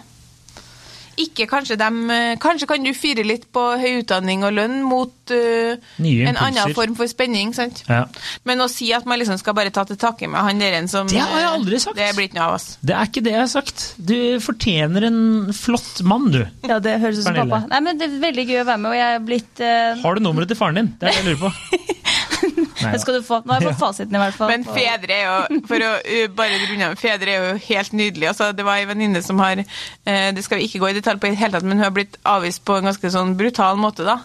[1.21, 5.33] Ikke kanskje dem eh, Kanskje kan du fyre litt på høy utdanning og lønn mot
[5.33, 7.83] uh, en annen form for spenning, sant?
[7.89, 8.05] Ja.
[8.47, 10.89] Men å si at man liksom skal bare ta til takke med han der en
[10.91, 11.99] som Det har jeg eh, aldri sagt.
[11.99, 12.67] Det blir ikke noe av oss.
[12.81, 13.85] Det er ikke det jeg har sagt.
[13.97, 15.21] Du fortjener en
[15.57, 16.41] flott mann, du.
[16.65, 17.63] Ja, det høres ut som pappa.
[17.69, 20.01] Nei, men Det er veldig gøy å være med, og jeg er blitt uh...
[20.03, 20.93] Har du nummeret til faren din?
[20.99, 21.91] Det er det jeg lurer på.
[22.43, 23.39] Det skal du få.
[23.45, 24.49] Nå har jeg fått fasiten, i hvert fall.
[24.51, 25.91] Men fedre er jo for å
[26.35, 28.31] bare grunne, fedre er jo helt nydelige.
[28.33, 31.21] Altså, det var ei venninne som har eh, Det skal vi ikke gå i detalj
[31.21, 33.79] på i det hele tatt, men hun har blitt avvist på en ganske sånn brutal
[33.81, 34.19] måte, da.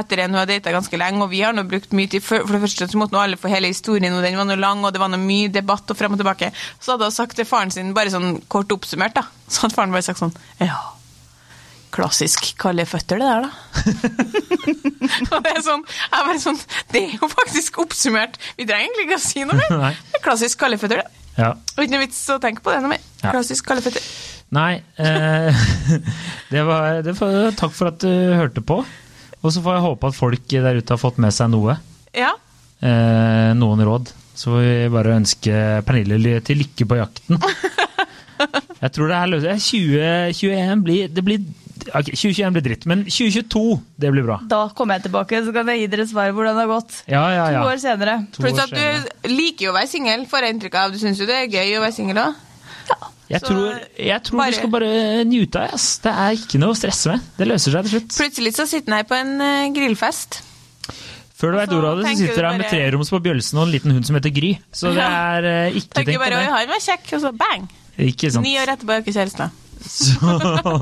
[0.00, 1.22] Etter en hun har data ganske lenge.
[1.24, 2.24] Og vi har nå brukt mye tid.
[2.26, 4.58] For, for det første så måtte nå alle få hele historien, og den var nå
[4.60, 6.52] lang, og det var nå mye debatt og frem og tilbake.
[6.80, 9.28] Så hadde hun sagt til faren sin, bare sånn kort oppsummert, da.
[9.50, 10.78] Så hadde faren bare sagt sånn Ja.
[11.90, 13.50] Klassisk kalde føtter, det der, da.
[15.34, 15.80] og det er sånn,
[16.12, 16.58] bare sånn
[16.92, 18.38] Det er jo faktisk oppsummert.
[18.58, 19.96] Vi trenger egentlig ikke å si noe mer.
[20.10, 21.24] Det er klassisk kalde føtter, det.
[21.40, 21.54] Ja.
[21.56, 23.02] Og ikke noe vits å tenke på det noe mer.
[23.22, 23.32] Ja.
[23.32, 24.06] Klassisk kalde føtter.
[24.54, 25.64] Nei, eh,
[26.52, 28.80] det var, det var Takk for at du hørte på.
[29.40, 31.78] Og så får jeg håpe at folk der ute har fått med seg noe.
[32.14, 32.34] Ja.
[32.82, 34.12] Eh, noen råd.
[34.36, 35.54] Så får vi bare ønske
[35.86, 37.40] Pernille til lykke på jakten.
[38.80, 39.46] Jeg tror det er løs.
[39.68, 41.42] 2021 blir Det blir
[41.88, 44.38] ok, 2021 blir dritt, men 2022, det blir bra.
[44.50, 47.02] Da kommer jeg tilbake, så kan jeg gi dere svar hvordan det har gått.
[47.08, 47.64] Ja, ja, To ja.
[47.72, 48.14] år senere.
[48.36, 50.92] To Pluss år at du liker jo å være singel, får jeg inntrykk av.
[50.92, 52.34] Du syns jo det er gøy å være singel òg?
[53.30, 55.74] Jeg Så tror, jeg tror bare- du skal bare njute av det.
[55.74, 55.98] ass.
[56.02, 57.20] Det er ikke noe å stresse med.
[57.38, 58.08] Det løser seg til slutt.
[58.18, 60.40] Plutselig så sitter han her på en eh, grillfest.
[61.40, 63.68] Før du veit ordet av det, så sitter jeg med bare- treroms på Bjølsen og
[63.68, 64.58] en liten hund som heter Gry.
[64.74, 67.30] Så det er eh, ikke Tenker tenk på bare oi, han var kjekk, og så
[67.38, 67.68] bang!
[68.00, 68.42] Ikke sant.
[68.44, 69.50] Ni år etterpå er ikke kjæreste.
[69.80, 70.36] Så,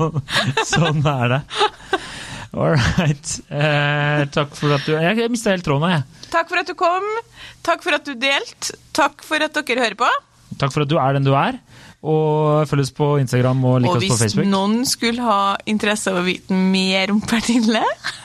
[0.73, 1.41] sånn er det.
[2.49, 3.33] All right.
[3.53, 6.29] Eh, takk for at du Jeg mista helt tråden, jeg.
[6.33, 7.05] Takk for at du kom.
[7.65, 8.77] Takk for at du delte.
[8.95, 10.09] Takk for at dere hører på.
[10.59, 11.59] Takk for at du er den du er.
[11.99, 14.39] Og følg oss på Instagram og lik oss på Facebook.
[14.39, 17.83] Og hvis noen skulle ha interesse av å vite mer om Pernille,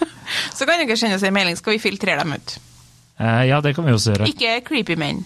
[0.57, 2.57] så kan dere sende oss en melding, skal vi filtrere dem ut.
[3.19, 4.31] Eh, ja, det kan vi også gjøre.
[4.31, 5.25] Ikke creepy menn.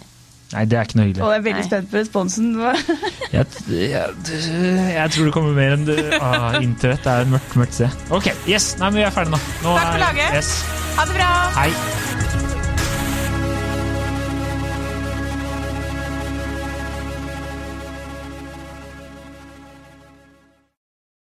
[0.49, 1.23] Nei, det er ikke noe hyggelig.
[1.27, 1.67] Og jeg er veldig Nei.
[1.69, 2.47] spent på responsen.
[3.37, 4.15] Jeg, jeg,
[4.95, 5.99] jeg tror det kommer mer enn det.
[6.17, 8.09] Ah, Internett er et mørkt, mørkt sted.
[8.09, 9.43] Ok, yes, nei, men vi er ferdige nå.
[9.67, 10.39] nå Takk for laget.
[10.41, 10.55] Yes.
[10.97, 11.33] Ha det bra!
[11.61, 12.47] Hei.